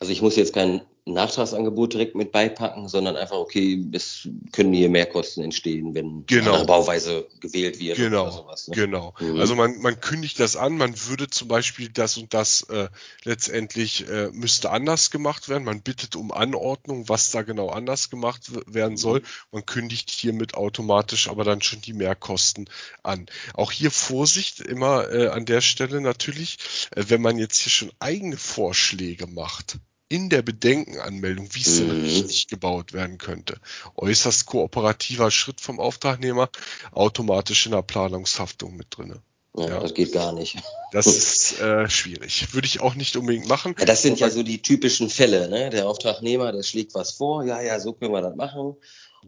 Also 0.02 0.10
ich 0.10 0.20
muss 0.20 0.34
jetzt 0.34 0.52
kein 0.52 0.80
Nachtragsangebot 1.04 1.94
direkt 1.94 2.16
mit 2.16 2.32
beipacken, 2.32 2.88
sondern 2.88 3.14
einfach, 3.14 3.36
okay, 3.36 3.84
es 3.92 4.28
können 4.50 4.72
hier 4.72 4.88
Mehrkosten 4.88 5.44
entstehen, 5.44 5.94
wenn 5.94 6.26
genau. 6.26 6.54
eine 6.54 6.64
Bauweise 6.64 7.28
gewählt 7.38 7.78
wird 7.78 7.98
genau. 7.98 8.22
oder 8.22 8.32
sowas. 8.32 8.66
Ne? 8.66 8.74
Genau. 8.74 9.14
Mhm. 9.20 9.38
Also 9.38 9.54
man, 9.54 9.80
man 9.80 10.00
kündigt 10.00 10.40
das 10.40 10.56
an, 10.56 10.76
man 10.76 10.94
würde 11.06 11.30
zum 11.30 11.46
Beispiel 11.46 11.88
das 11.88 12.18
und 12.18 12.34
das 12.34 12.62
äh, 12.62 12.88
letztendlich 13.22 14.08
äh, 14.08 14.30
müsste 14.32 14.70
anders 14.72 15.12
gemacht 15.12 15.48
werden. 15.48 15.62
Man 15.62 15.82
bittet 15.82 16.16
um 16.16 16.32
Anordnung, 16.32 17.08
was 17.08 17.30
da 17.30 17.42
genau 17.42 17.68
anders 17.68 18.10
gemacht 18.10 18.50
werden 18.66 18.96
soll. 18.96 19.22
Man 19.52 19.64
kündigt 19.64 20.10
hiermit 20.10 20.54
automatisch 20.54 21.28
aber 21.28 21.44
dann 21.44 21.62
schon 21.62 21.80
die 21.80 21.92
Mehrkosten 21.92 22.68
an. 23.04 23.26
Auch 23.54 23.70
hier 23.70 23.92
Vorsicht 23.92 24.58
immer 24.58 25.08
äh, 25.12 25.28
an 25.28 25.46
der 25.46 25.60
Stelle 25.60 26.00
natürlich, 26.00 26.58
äh, 26.90 27.04
wenn 27.06 27.22
man 27.22 27.38
jetzt 27.38 27.60
hier 27.62 27.70
schon 27.70 27.92
eigene 28.00 28.36
Vorschläge 28.36 29.28
macht 29.28 29.78
in 30.12 30.28
der 30.28 30.42
Bedenkenanmeldung, 30.42 31.48
wie 31.52 31.62
es 31.62 31.78
denn 31.78 31.86
mhm. 31.86 32.04
richtig 32.04 32.48
gebaut 32.48 32.92
werden 32.92 33.16
könnte. 33.16 33.56
Äußerst 33.96 34.44
kooperativer 34.44 35.30
Schritt 35.30 35.62
vom 35.62 35.80
Auftragnehmer, 35.80 36.50
automatisch 36.90 37.64
in 37.64 37.72
der 37.72 37.80
Planungshaftung 37.80 38.76
mit 38.76 38.88
drinne. 38.90 39.22
Ja, 39.56 39.68
ja, 39.68 39.80
das 39.80 39.94
geht 39.94 40.12
gar 40.12 40.32
nicht. 40.32 40.58
Das 40.92 41.06
ist 41.06 41.60
äh, 41.60 41.88
schwierig. 41.88 42.52
Würde 42.52 42.66
ich 42.66 42.80
auch 42.80 42.94
nicht 42.94 43.16
unbedingt 43.16 43.48
machen. 43.48 43.74
Ja, 43.78 43.86
das 43.86 44.02
sind 44.02 44.20
ja 44.20 44.28
so 44.28 44.42
die 44.42 44.60
typischen 44.60 45.08
Fälle, 45.08 45.48
ne? 45.48 45.70
Der 45.70 45.88
Auftragnehmer, 45.88 46.52
der 46.52 46.62
schlägt 46.62 46.94
was 46.94 47.12
vor, 47.12 47.44
ja, 47.44 47.62
ja, 47.62 47.80
so 47.80 47.94
können 47.94 48.12
wir 48.12 48.20
das 48.20 48.36
machen. 48.36 48.76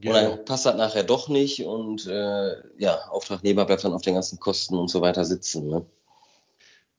Genau. 0.00 0.18
Und 0.18 0.22
dann 0.22 0.44
passt 0.44 0.66
das 0.66 0.76
nachher 0.76 1.04
doch 1.04 1.28
nicht 1.28 1.64
und 1.64 2.06
äh, 2.06 2.56
ja, 2.78 2.96
Auftragnehmer 3.08 3.64
bleibt 3.64 3.84
dann 3.84 3.94
auf 3.94 4.02
den 4.02 4.14
ganzen 4.14 4.38
Kosten 4.38 4.76
und 4.76 4.88
so 4.88 5.00
weiter 5.00 5.24
sitzen. 5.24 5.68
Ne? 5.68 5.86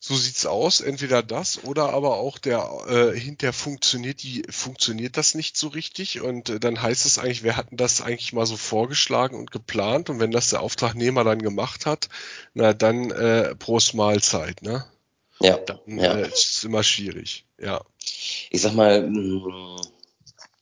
So 0.08 0.16
sieht's 0.16 0.46
aus. 0.46 0.82
Entweder 0.82 1.24
das 1.24 1.64
oder 1.64 1.90
aber 1.90 2.18
auch 2.18 2.38
der 2.38 2.70
äh, 2.88 3.20
hinter 3.20 3.52
funktioniert 3.54 4.22
die 4.22 4.44
funktioniert 4.52 5.18
das 5.18 5.34
nicht 5.34 5.58
so 5.58 5.70
richtig 5.70 6.22
und 6.22 6.50
äh, 6.50 6.60
dann 6.60 6.80
heißt 6.80 7.08
es 7.08 7.18
eigentlich, 7.18 7.42
wir 7.42 7.58
hatten 7.58 7.76
das 7.76 8.02
eigentlich 8.02 8.32
mal 8.32 8.46
so 8.46 8.56
vorgeschlagen 8.56 9.36
und 9.36 9.50
geplant 9.50 10.12
und 10.12 10.20
wenn 10.20 10.30
das 10.30 10.52
der 10.52 10.62
Auftragnehmer 10.62 11.24
dann 11.24 11.42
gemacht 11.42 11.88
hat, 11.88 12.10
na 12.54 12.74
dann 12.74 13.10
äh, 13.10 13.56
Prost 13.56 13.96
Mahlzeit, 13.96 14.62
ne? 14.62 14.86
Ja. 15.40 15.58
Dann 15.58 15.80
ja. 15.88 16.14
Äh, 16.14 16.28
ist 16.28 16.64
immer 16.66 16.84
schwierig. 16.84 17.48
Ja. 17.60 17.82
Ich 18.52 18.62
sag 18.62 18.76
mal, 18.76 19.10
mm, 19.10 19.82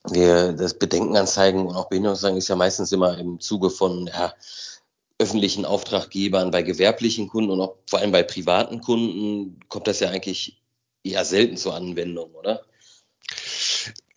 wir, 0.10 0.54
das 0.54 0.76
Bedenkenanzeigen 0.76 1.68
und 1.68 1.76
auch 1.76 1.90
Behinderungsanzeigen 1.90 2.38
ist 2.38 2.48
ja 2.48 2.56
meistens 2.56 2.94
immer 2.94 3.18
im 3.18 3.42
Zuge 3.42 3.70
von 3.70 4.08
ja, 4.08 4.34
öffentlichen 5.20 5.66
Auftraggebern, 5.66 6.52
bei 6.52 6.64
gewerblichen 6.64 7.28
Kunden 7.28 7.52
und 7.52 7.62
auch 7.62 7.78
vor 7.90 8.00
allem 8.00 8.12
bei 8.12 8.24
privaten 8.24 8.82
Kunden 8.82 9.60
kommt 9.70 9.88
das 9.88 10.00
ja 10.00 10.10
eigentlich 10.10 10.62
eher 11.04 11.26
selten 11.26 11.58
zur 11.58 11.76
Anwendung, 11.76 12.34
oder? 12.34 12.66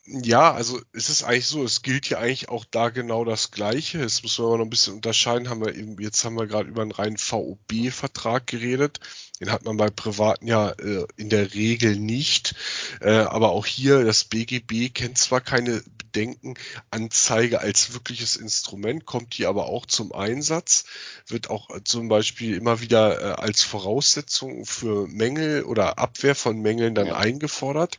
Ja, 0.09 0.53
also 0.53 0.81
es 0.93 1.11
ist 1.11 1.25
eigentlich 1.25 1.49
so, 1.49 1.65
es 1.65 1.83
gilt 1.83 2.09
ja 2.09 2.19
eigentlich 2.19 2.49
auch 2.49 2.65
da 2.65 2.91
genau 2.91 3.25
das 3.25 3.51
Gleiche. 3.51 3.99
Es 4.03 4.23
muss 4.23 4.39
man 4.39 4.47
aber 4.47 4.59
noch 4.59 4.65
ein 4.67 4.71
bisschen 4.71 4.95
unterscheiden. 4.95 5.49
Haben 5.49 5.65
wir 5.65 5.75
eben, 5.75 6.01
jetzt 6.01 6.25
haben 6.25 6.37
wir 6.39 6.47
gerade 6.47 6.69
über 6.69 6.83
einen 6.83 6.93
reinen 6.93 7.17
VOB-Vertrag 7.17 8.47
geredet. 8.47 9.01
Den 9.41 9.51
hat 9.51 9.65
man 9.65 9.77
bei 9.77 9.91
Privaten 9.91 10.47
ja 10.47 10.71
äh, 10.71 11.07
in 11.17 11.29
der 11.29 11.55
Regel 11.55 11.97
nicht. 11.97 12.55
Äh, 13.01 13.11
aber 13.11 13.51
auch 13.51 13.67
hier, 13.67 14.05
das 14.05 14.25
BGB 14.25 14.95
kennt 14.95 15.19
zwar 15.19 15.41
keine 15.41 15.83
Bedenkenanzeige 16.17 17.61
als 17.61 17.93
wirkliches 17.93 18.37
Instrument, 18.37 19.05
kommt 19.05 19.35
hier 19.35 19.49
aber 19.49 19.67
auch 19.67 19.85
zum 19.87 20.13
Einsatz, 20.13 20.85
wird 21.27 21.51
auch 21.51 21.69
äh, 21.71 21.85
zum 21.85 22.09
Beispiel 22.09 22.57
immer 22.57 22.81
wieder 22.81 23.21
äh, 23.21 23.43
als 23.43 23.63
Voraussetzung 23.63 24.65
für 24.65 25.07
Mängel 25.09 25.65
oder 25.65 25.99
Abwehr 25.99 26.35
von 26.35 26.63
Mängeln 26.63 26.95
dann 26.95 27.09
ja. 27.09 27.17
eingefordert. 27.17 27.99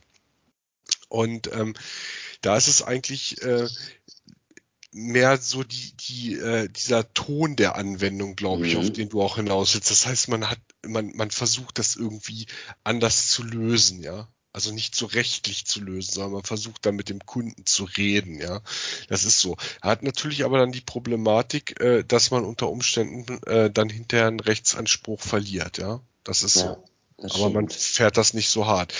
Und 1.08 1.50
ähm, 1.52 1.74
da 2.40 2.56
ist 2.56 2.68
es 2.68 2.82
eigentlich 2.82 3.42
äh, 3.42 3.66
mehr 4.92 5.36
so 5.38 5.64
die, 5.64 5.92
die, 5.96 6.34
äh, 6.34 6.68
dieser 6.68 7.12
Ton 7.14 7.56
der 7.56 7.76
Anwendung, 7.76 8.36
glaube 8.36 8.66
ich, 8.66 8.74
mhm. 8.74 8.80
auf 8.80 8.92
den 8.92 9.08
du 9.08 9.22
auch 9.22 9.36
hinaus 9.36 9.74
willst. 9.74 9.90
Das 9.90 10.06
heißt, 10.06 10.28
man 10.28 10.48
hat, 10.48 10.60
man, 10.86 11.12
man 11.14 11.30
versucht 11.30 11.78
das 11.78 11.96
irgendwie 11.96 12.46
anders 12.84 13.30
zu 13.30 13.42
lösen, 13.42 14.02
ja. 14.02 14.28
Also 14.50 14.72
nicht 14.72 14.94
so 14.94 15.06
rechtlich 15.06 15.66
zu 15.66 15.80
lösen, 15.80 16.14
sondern 16.14 16.32
man 16.32 16.42
versucht 16.42 16.84
dann 16.84 16.96
mit 16.96 17.10
dem 17.10 17.24
Kunden 17.24 17.66
zu 17.66 17.84
reden, 17.84 18.40
ja. 18.40 18.62
Das 19.08 19.24
ist 19.24 19.40
so. 19.40 19.56
Er 19.82 19.90
hat 19.90 20.02
natürlich 20.02 20.44
aber 20.44 20.58
dann 20.58 20.72
die 20.72 20.80
Problematik, 20.80 21.80
äh, 21.80 22.02
dass 22.02 22.30
man 22.30 22.44
unter 22.44 22.70
Umständen 22.70 23.42
äh, 23.44 23.70
dann 23.70 23.90
hinterher 23.90 24.26
einen 24.26 24.40
Rechtsanspruch 24.40 25.20
verliert, 25.20 25.78
ja. 25.78 26.00
Das 26.24 26.42
ist 26.42 26.56
ja. 26.56 26.62
so. 26.62 26.84
Aber 27.20 27.50
man 27.50 27.68
fährt 27.68 28.16
das 28.16 28.32
nicht 28.32 28.48
so 28.48 28.66
hart. 28.66 28.94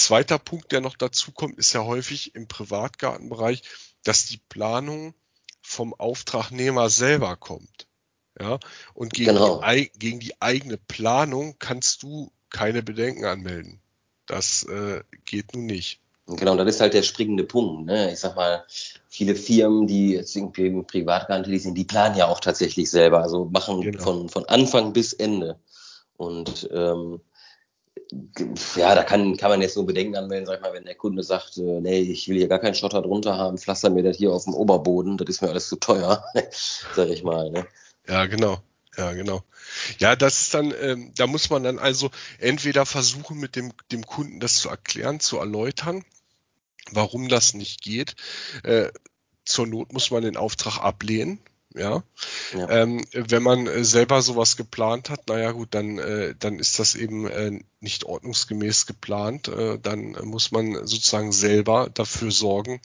Zweiter 0.00 0.38
Punkt, 0.38 0.72
der 0.72 0.80
noch 0.80 0.96
dazu 0.96 1.30
kommt, 1.30 1.58
ist 1.58 1.74
ja 1.74 1.84
häufig 1.84 2.34
im 2.34 2.48
Privatgartenbereich, 2.48 3.62
dass 4.02 4.24
die 4.24 4.40
Planung 4.48 5.12
vom 5.60 5.92
Auftragnehmer 5.92 6.88
selber 6.88 7.36
kommt. 7.36 7.86
Ja, 8.40 8.58
und 8.94 9.12
gegen, 9.12 9.34
genau. 9.34 9.62
die, 9.70 9.90
gegen 9.98 10.18
die 10.18 10.40
eigene 10.40 10.78
Planung 10.78 11.56
kannst 11.58 12.02
du 12.02 12.32
keine 12.48 12.82
Bedenken 12.82 13.26
anmelden. 13.26 13.82
Das 14.24 14.62
äh, 14.62 15.02
geht 15.26 15.54
nun 15.54 15.66
nicht. 15.66 16.00
Genau, 16.26 16.56
das 16.56 16.76
ist 16.76 16.80
halt 16.80 16.94
der 16.94 17.02
springende 17.02 17.44
Punkt. 17.44 17.84
Ne? 17.84 18.10
Ich 18.10 18.20
sag 18.20 18.36
mal, 18.36 18.64
viele 19.10 19.34
Firmen, 19.34 19.86
die 19.86 20.12
jetzt 20.12 20.34
irgendwie 20.34 20.66
im 20.66 20.86
Privatgarten 20.86 21.58
sind, 21.58 21.74
die 21.74 21.84
planen 21.84 22.16
ja 22.16 22.26
auch 22.26 22.40
tatsächlich 22.40 22.90
selber, 22.90 23.20
also 23.20 23.44
machen 23.44 23.82
genau. 23.82 24.02
von, 24.02 24.28
von 24.30 24.46
Anfang 24.46 24.94
bis 24.94 25.12
Ende. 25.12 25.60
Und 26.16 26.70
ähm, 26.72 27.20
ja, 28.76 28.94
da 28.94 29.04
kann, 29.04 29.36
kann 29.36 29.50
man 29.50 29.62
jetzt 29.62 29.76
nur 29.76 29.86
Bedenken 29.86 30.16
anmelden, 30.16 30.46
sag 30.46 30.56
ich 30.56 30.62
mal, 30.62 30.72
wenn 30.72 30.84
der 30.84 30.94
Kunde 30.94 31.22
sagt, 31.22 31.56
äh, 31.58 31.80
nee, 31.80 32.00
ich 32.00 32.28
will 32.28 32.36
hier 32.36 32.48
gar 32.48 32.58
keinen 32.58 32.74
Schotter 32.74 33.02
drunter 33.02 33.36
haben, 33.36 33.58
pflaster 33.58 33.90
mir 33.90 34.02
das 34.02 34.16
hier 34.16 34.32
auf 34.32 34.44
dem 34.44 34.54
Oberboden, 34.54 35.16
das 35.16 35.28
ist 35.28 35.42
mir 35.42 35.48
alles 35.48 35.68
zu 35.68 35.76
teuer, 35.76 36.24
sag 36.94 37.08
ich 37.08 37.22
mal. 37.22 37.50
Ne? 37.50 37.66
Ja, 38.08 38.26
genau. 38.26 38.58
Ja, 38.96 39.12
genau. 39.12 39.42
Ja, 39.98 40.16
das 40.16 40.42
ist 40.42 40.54
dann, 40.54 40.74
ähm, 40.80 41.12
da 41.16 41.26
muss 41.26 41.48
man 41.48 41.62
dann 41.62 41.78
also 41.78 42.10
entweder 42.38 42.86
versuchen, 42.86 43.38
mit 43.38 43.54
dem, 43.54 43.72
dem 43.92 44.04
Kunden 44.04 44.40
das 44.40 44.56
zu 44.56 44.68
erklären, 44.68 45.20
zu 45.20 45.38
erläutern, 45.38 46.04
warum 46.90 47.28
das 47.28 47.54
nicht 47.54 47.80
geht. 47.80 48.16
Äh, 48.64 48.90
zur 49.44 49.66
Not 49.66 49.92
muss 49.92 50.10
man 50.10 50.22
den 50.22 50.36
Auftrag 50.36 50.78
ablehnen, 50.78 51.40
ja. 51.74 52.02
ja. 52.52 52.68
Ähm, 52.68 53.04
wenn 53.12 53.42
man 53.42 53.66
äh, 53.66 53.84
selber 53.84 54.22
sowas 54.22 54.56
geplant 54.56 55.08
hat, 55.08 55.28
naja 55.28 55.52
gut, 55.52 55.68
dann, 55.72 55.98
äh, 55.98 56.34
dann 56.38 56.58
ist 56.58 56.78
das 56.78 56.94
eben 56.94 57.26
äh, 57.28 57.60
nicht 57.80 58.04
ordnungsgemäß 58.04 58.86
geplant. 58.86 59.48
Äh, 59.48 59.78
dann 59.78 60.12
muss 60.24 60.50
man 60.50 60.74
sozusagen 60.86 61.32
selber 61.32 61.88
dafür 61.92 62.32
sorgen, 62.32 62.80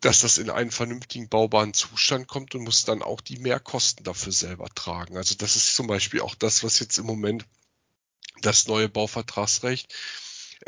dass 0.00 0.20
das 0.20 0.38
in 0.38 0.50
einen 0.50 0.70
vernünftigen 0.70 1.28
baubaren 1.28 1.74
Zustand 1.74 2.28
kommt 2.28 2.54
und 2.54 2.64
muss 2.64 2.84
dann 2.84 3.02
auch 3.02 3.20
die 3.20 3.38
Mehrkosten 3.38 4.04
dafür 4.04 4.32
selber 4.32 4.68
tragen. 4.74 5.16
Also 5.16 5.34
das 5.36 5.56
ist 5.56 5.74
zum 5.74 5.86
Beispiel 5.86 6.20
auch 6.20 6.34
das, 6.34 6.64
was 6.64 6.80
jetzt 6.80 6.98
im 6.98 7.06
Moment 7.06 7.46
das 8.42 8.68
neue 8.68 8.88
Bauvertragsrecht 8.88 9.92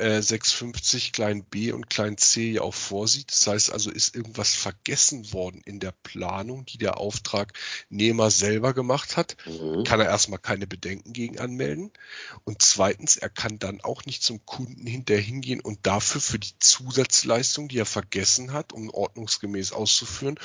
äh, 0.00 0.22
650 0.22 1.12
klein 1.12 1.44
b 1.44 1.72
und 1.72 1.90
klein 1.90 2.16
c 2.16 2.52
ja 2.52 2.62
auch 2.62 2.74
vorsieht. 2.74 3.30
Das 3.30 3.46
heißt 3.46 3.72
also, 3.72 3.90
ist 3.90 4.16
irgendwas 4.16 4.54
vergessen 4.54 5.32
worden 5.32 5.60
in 5.64 5.78
der 5.78 5.92
Planung, 6.02 6.64
die 6.64 6.78
der 6.78 6.98
Auftragnehmer 6.98 8.30
selber 8.30 8.74
gemacht 8.74 9.16
hat, 9.16 9.36
mhm. 9.46 9.84
kann 9.84 10.00
er 10.00 10.06
erstmal 10.06 10.38
keine 10.38 10.66
Bedenken 10.66 11.12
gegen 11.12 11.38
anmelden. 11.38 11.92
Und 12.44 12.62
zweitens, 12.62 13.16
er 13.16 13.30
kann 13.30 13.58
dann 13.58 13.80
auch 13.82 14.04
nicht 14.06 14.22
zum 14.22 14.44
Kunden 14.46 14.86
hinterher 14.86 15.22
hingehen 15.22 15.60
und 15.60 15.86
dafür 15.86 16.20
für 16.20 16.38
die 16.38 16.58
Zusatzleistung, 16.58 17.68
die 17.68 17.78
er 17.78 17.86
vergessen 17.86 18.52
hat, 18.52 18.72
um 18.72 18.90
ordnungsgemäß 18.90 19.72
auszuführen, 19.72 20.38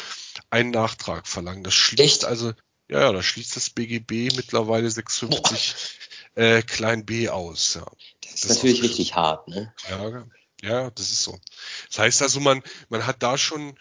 einen 0.50 0.72
Nachtrag 0.72 1.28
verlangen. 1.28 1.64
Das 1.64 1.74
schließt 1.74 2.24
Echt? 2.24 2.26
also 2.26 2.54
ja, 2.88 3.00
ja, 3.00 3.12
da 3.12 3.24
schließt 3.24 3.56
das 3.56 3.72
BGB 3.72 4.36
mittlerweile 4.36 4.90
650 4.92 5.76
äh, 6.36 6.62
klein 6.62 7.06
b 7.06 7.30
aus. 7.30 7.76
Ja. 7.76 7.86
Das 8.22 8.34
ist 8.34 8.50
das 8.50 8.58
natürlich 8.58 8.84
richtig 8.84 9.16
hart, 9.16 9.48
ne? 9.48 9.74
Ja, 9.90 10.26
ja, 10.62 10.90
das 10.92 11.12
ist 11.12 11.24
so. 11.24 11.38
Das 11.90 12.00
heißt 12.00 12.22
also, 12.22 12.40
man, 12.40 12.62
man 12.90 13.06
hat 13.06 13.24
da 13.24 13.38
schon, 13.38 13.78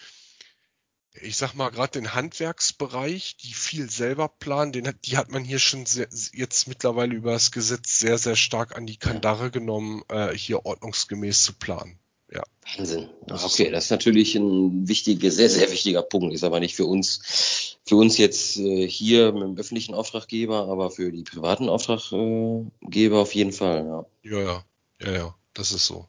ich 1.21 1.37
sag 1.37 1.55
mal, 1.55 1.71
gerade 1.71 1.93
den 1.93 2.15
Handwerksbereich, 2.15 3.37
die 3.37 3.55
viel 3.55 3.91
selber 3.91 4.29
planen, 4.29 4.73
den 4.73 4.89
hat, 4.89 4.97
die 5.05 5.17
hat 5.17 5.31
man 5.31 5.45
hier 5.45 5.59
schon 5.59 5.87
sehr, 5.87 6.09
jetzt 6.33 6.69
mittlerweile 6.69 7.15
über 7.15 7.33
das 7.33 7.53
Gesetz 7.53 7.99
sehr, 7.99 8.19
sehr 8.19 8.37
stark 8.37 8.77
an 8.77 8.87
die 8.87 8.97
Kandare 8.97 9.51
genommen, 9.51 10.03
äh, 10.09 10.33
hier 10.33 10.67
ordnungsgemäß 10.67 11.43
zu 11.43 11.55
planen. 11.55 11.99
Ja. 12.33 12.43
Wahnsinn. 12.77 13.11
Das 13.27 13.45
okay, 13.45 13.71
das 13.71 13.85
ist 13.85 13.91
natürlich 13.91 14.35
ein 14.35 14.89
wichtiger, 14.89 15.31
sehr, 15.31 15.51
sehr 15.51 15.71
wichtiger 15.71 16.03
Punkt. 16.03 16.35
Ist 16.35 16.45
aber 16.45 16.59
nicht 16.59 16.75
für 16.75 16.87
uns, 16.87 17.74
für 17.87 17.97
uns 17.97 18.17
jetzt 18.17 18.57
äh, 18.57 18.89
hier 18.89 19.33
mit 19.33 19.43
dem 19.43 19.59
öffentlichen 19.59 19.95
Auftraggeber, 19.95 20.69
aber 20.69 20.91
für 20.91 21.13
die 21.13 21.23
privaten 21.23 21.69
Auftraggeber 21.69 23.19
auf 23.19 23.35
jeden 23.35 23.53
Fall. 23.53 24.07
Ja, 24.23 24.31
ja, 24.31 24.41
ja, 24.41 24.65
ja, 25.01 25.13
ja 25.13 25.35
das 25.53 25.73
ist 25.73 25.87
so. 25.87 26.09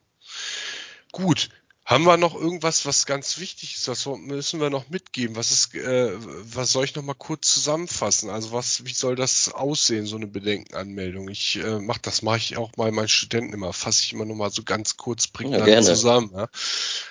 Gut. 1.12 1.50
Haben 1.86 2.06
wir 2.06 2.18
noch 2.18 2.34
irgendwas, 2.34 2.88
was 2.88 3.06
ganz 3.06 3.38
wichtig 3.38 3.76
ist? 3.76 3.88
Was 3.88 4.08
müssen 4.08 4.60
wir 4.60 4.72
noch 4.72 4.90
mitgeben? 4.90 5.36
Was 5.36 5.52
ist, 5.52 5.76
äh, 5.76 6.14
was 6.18 6.72
soll 6.72 6.84
ich 6.84 6.96
noch 6.96 7.04
mal 7.04 7.14
kurz 7.14 7.54
zusammenfassen? 7.54 8.32
Also 8.32 8.52
was, 8.54 8.86
wie 8.86 8.94
soll 8.94 9.16
das 9.16 9.54
aussehen, 9.54 10.08
so 10.08 10.16
eine 10.16 10.26
Bedenkenanmeldung? 10.26 11.30
Ich 11.30 11.58
äh, 11.58 11.80
mach 11.80 12.00
das, 12.00 12.24
mache 12.24 12.38
ich 12.38 12.58
auch 12.58 12.72
bei 12.72 12.90
meinen 12.90 13.08
Studenten 13.08 13.54
immer, 13.54 13.72
fasse 13.72 14.02
ich 14.04 14.14
immer 14.14 14.26
noch 14.26 14.34
mal 14.34 14.50
so 14.50 14.64
ganz 14.64 14.98
kurz 14.98 15.28
prägnant 15.28 15.68
ja, 15.68 15.80
zusammen. 15.84 16.32
Ja? 16.34 16.50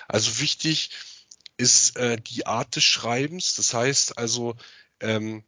Also 0.09 0.41
wichtig 0.41 0.89
ist 1.57 1.97
äh, 1.97 2.17
die 2.19 2.45
Art 2.45 2.75
des 2.75 2.83
Schreibens. 2.83 3.55
Das 3.55 3.73
heißt 3.73 4.17
also, 4.17 4.55
ähm, 4.99 5.43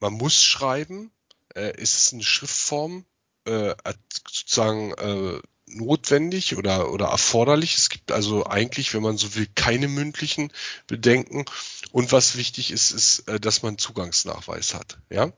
man 0.00 0.14
muss 0.14 0.42
schreiben. 0.42 1.10
Äh, 1.54 1.80
ist 1.80 1.94
es 1.94 2.12
eine 2.12 2.24
Schriftform? 2.24 3.04
Äh, 3.44 3.74
sozusagen 4.22 4.92
äh, 4.92 5.40
notwendig 5.66 6.56
oder, 6.56 6.90
oder 6.90 7.06
erforderlich. 7.06 7.76
Es 7.76 7.88
gibt 7.88 8.12
also 8.12 8.46
eigentlich, 8.46 8.94
wenn 8.94 9.02
man 9.02 9.16
so 9.16 9.34
will, 9.34 9.48
keine 9.54 9.88
mündlichen 9.88 10.52
Bedenken. 10.86 11.44
Und 11.92 12.12
was 12.12 12.36
wichtig 12.36 12.70
ist, 12.70 12.90
ist, 12.90 13.28
äh, 13.28 13.40
dass 13.40 13.62
man 13.62 13.78
Zugangsnachweis 13.78 14.74
hat. 14.74 14.98
Ja? 15.10 15.32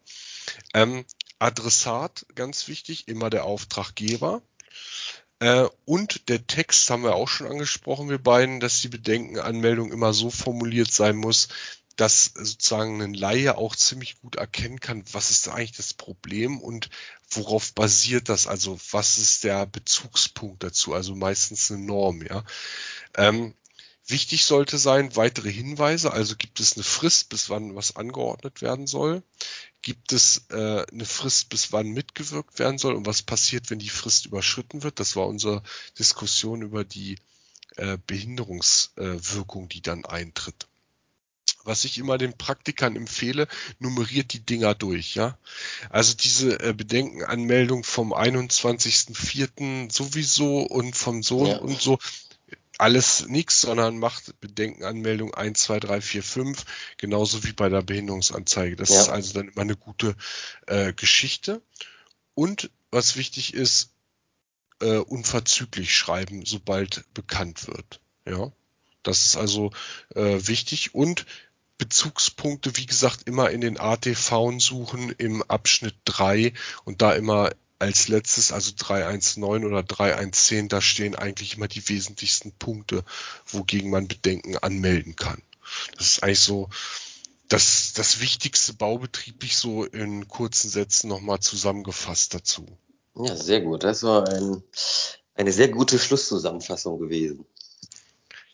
Ähm, 0.75 1.05
Adressat, 1.39 2.27
ganz 2.35 2.69
wichtig, 2.69 3.09
immer 3.09 3.31
der 3.31 3.45
Auftraggeber. 3.45 4.43
Äh, 5.41 5.69
und 5.85 6.29
der 6.29 6.47
Text 6.47 6.89
haben 6.91 7.03
wir 7.03 7.15
auch 7.15 7.29
schon 7.29 7.47
angesprochen, 7.47 8.09
wir 8.09 8.19
beiden, 8.19 8.61
dass 8.61 8.81
die 8.81 8.89
Bedenkenanmeldung 8.89 9.93
immer 9.93 10.13
so 10.13 10.31
formuliert 10.31 10.91
sein 10.91 11.17
muss, 11.17 11.49
dass 11.97 12.33
sozusagen 12.35 13.01
ein 13.03 13.15
Laie 13.15 13.57
auch 13.57 13.75
ziemlich 13.75 14.21
gut 14.21 14.37
erkennen 14.37 14.81
kann, 14.81 15.05
was 15.13 15.31
ist 15.31 15.49
eigentlich 15.49 15.73
das 15.73 15.95
Problem 15.95 16.61
und 16.61 16.91
worauf 17.31 17.73
basiert 17.73 18.29
das? 18.29 18.47
Also 18.47 18.79
was 18.91 19.19
ist 19.19 19.45
der 19.45 19.67
Bezugspunkt 19.67 20.63
dazu? 20.63 20.95
Also 20.95 21.15
meistens 21.15 21.71
eine 21.71 21.81
Norm, 21.81 22.23
ja. 22.23 22.45
Ähm, 23.17 23.55
wichtig 24.07 24.45
sollte 24.45 24.79
sein, 24.79 25.17
weitere 25.17 25.51
Hinweise, 25.51 26.13
also 26.13 26.37
gibt 26.37 26.61
es 26.61 26.75
eine 26.77 26.85
Frist, 26.85 27.31
bis 27.31 27.51
wann 27.51 27.75
was 27.75 27.97
angeordnet 27.97 28.63
werden 28.63 28.87
soll? 28.87 29.23
Gibt 29.87 30.13
es 30.13 30.47
äh, 30.51 30.85
eine 30.91 31.05
Frist, 31.05 31.49
bis 31.49 31.71
wann 31.71 31.91
mitgewirkt 31.91 32.59
werden 32.59 32.77
soll? 32.77 32.97
Und 32.97 33.07
was 33.07 33.23
passiert, 33.23 33.71
wenn 33.71 33.79
die 33.79 33.89
Frist 33.89 34.27
überschritten 34.27 34.83
wird? 34.83 34.99
Das 34.99 35.15
war 35.15 35.29
unsere 35.29 35.63
Diskussion 35.97 36.63
über 36.63 36.83
die 36.83 37.21
äh, 37.77 37.97
Behinderungswirkung, 38.05 39.67
äh, 39.67 39.69
die 39.69 39.83
dann 39.83 40.05
eintritt 40.05 40.67
was 41.67 41.85
ich 41.85 41.99
immer 41.99 42.17
den 42.17 42.37
Praktikern 42.37 42.95
empfehle, 42.95 43.49
nummeriert 43.81 44.33
die 44.33 44.41
Dinger 44.41 44.77
durch, 44.77 45.17
ja. 45.17 45.37
Also 45.91 46.15
diese 46.15 46.61
äh, 46.61 46.73
Bedenkenanmeldung 46.73 47.83
vom 47.83 48.15
21.04. 48.15 49.93
sowieso 49.93 50.63
und 50.63 50.97
vom 50.97 51.25
Sohn 51.25 51.49
ja. 51.49 51.59
und 51.59 51.81
so, 51.81 51.99
alles 52.79 53.27
nichts, 53.29 53.61
sondern 53.61 53.99
macht 53.99 54.39
Bedenkenanmeldung 54.41 55.35
1, 55.35 55.61
2, 55.61 55.81
3, 55.81 56.01
4, 56.01 56.23
5, 56.23 56.65
genauso 56.97 57.45
wie 57.45 57.53
bei 57.53 57.69
der 57.69 57.83
Behinderungsanzeige. 57.83 58.77
Das 58.77 58.91
ja. 58.91 59.01
ist 59.01 59.09
also 59.09 59.35
dann 59.35 59.49
immer 59.49 59.63
eine 59.63 59.77
gute 59.77 60.15
äh, 60.67 60.93
Geschichte. 60.93 61.63
Und 62.35 62.71
was 62.91 63.17
wichtig 63.17 63.55
ist, 63.55 63.91
äh, 64.81 64.99
unverzüglich 64.99 65.97
schreiben, 65.97 66.45
sobald 66.45 67.05
bekannt 67.15 67.67
wird. 67.67 68.01
Ja, 68.27 68.53
das 69.03 69.25
ist 69.25 69.37
also 69.37 69.71
äh, 70.15 70.47
wichtig. 70.47 70.95
Und 70.95 71.25
Bezugspunkte, 71.79 72.77
wie 72.77 72.87
gesagt, 72.87 73.23
immer 73.27 73.51
in 73.51 73.61
den 73.61 73.79
ATV 73.79 74.59
suchen 74.59 75.11
im 75.11 75.43
Abschnitt 75.43 75.97
3 76.05 76.53
und 76.85 77.03
da 77.03 77.13
immer 77.13 77.51
als 77.79 78.09
letztes, 78.09 78.53
also 78.53 78.73
319 78.77 79.65
oder 79.65 79.83
310, 79.83 80.69
da 80.69 80.81
stehen 80.81 81.15
eigentlich 81.15 81.57
immer 81.57 81.69
die 81.69 81.87
wesentlichsten 81.89 82.53
Punkte, 82.53 83.05
wogegen 83.47 83.91
man 83.91 84.09
Bedenken 84.09 84.57
anmelden 84.59 85.17
kann. 85.17 85.43
Das 85.97 86.07
ist 86.07 86.23
eigentlich 86.23 86.41
so 86.41 86.69
das, 87.49 87.93
das 87.95 88.21
wichtigste 88.21 88.75
baubetrieblich 88.75 89.57
so 89.57 89.85
in 89.85 90.29
kurzen 90.29 90.69
Sätzen 90.69 91.09
nochmal 91.09 91.41
zusammengefasst 91.41 92.35
dazu. 92.35 92.67
Ja, 93.15 93.37
sehr 93.37 93.61
gut. 93.61 93.85
Das 93.85 94.03
war 94.03 94.29
ein, 94.29 94.63
eine 95.35 95.53
sehr 95.53 95.69
gute 95.69 95.99
Schlusszusammenfassung 95.99 96.99
gewesen. 96.99 97.47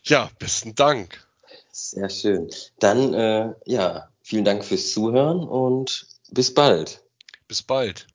Ja, 0.03 0.29
besten 0.39 0.75
Dank. 0.75 1.25
Sehr 1.71 2.09
schön. 2.09 2.49
Dann, 2.79 3.13
äh, 3.13 3.53
ja, 3.65 4.09
vielen 4.21 4.45
Dank 4.45 4.63
fürs 4.63 4.91
Zuhören 4.91 5.39
und 5.47 6.07
bis 6.29 6.53
bald. 6.53 7.03
Bis 7.47 7.61
bald. 7.61 8.07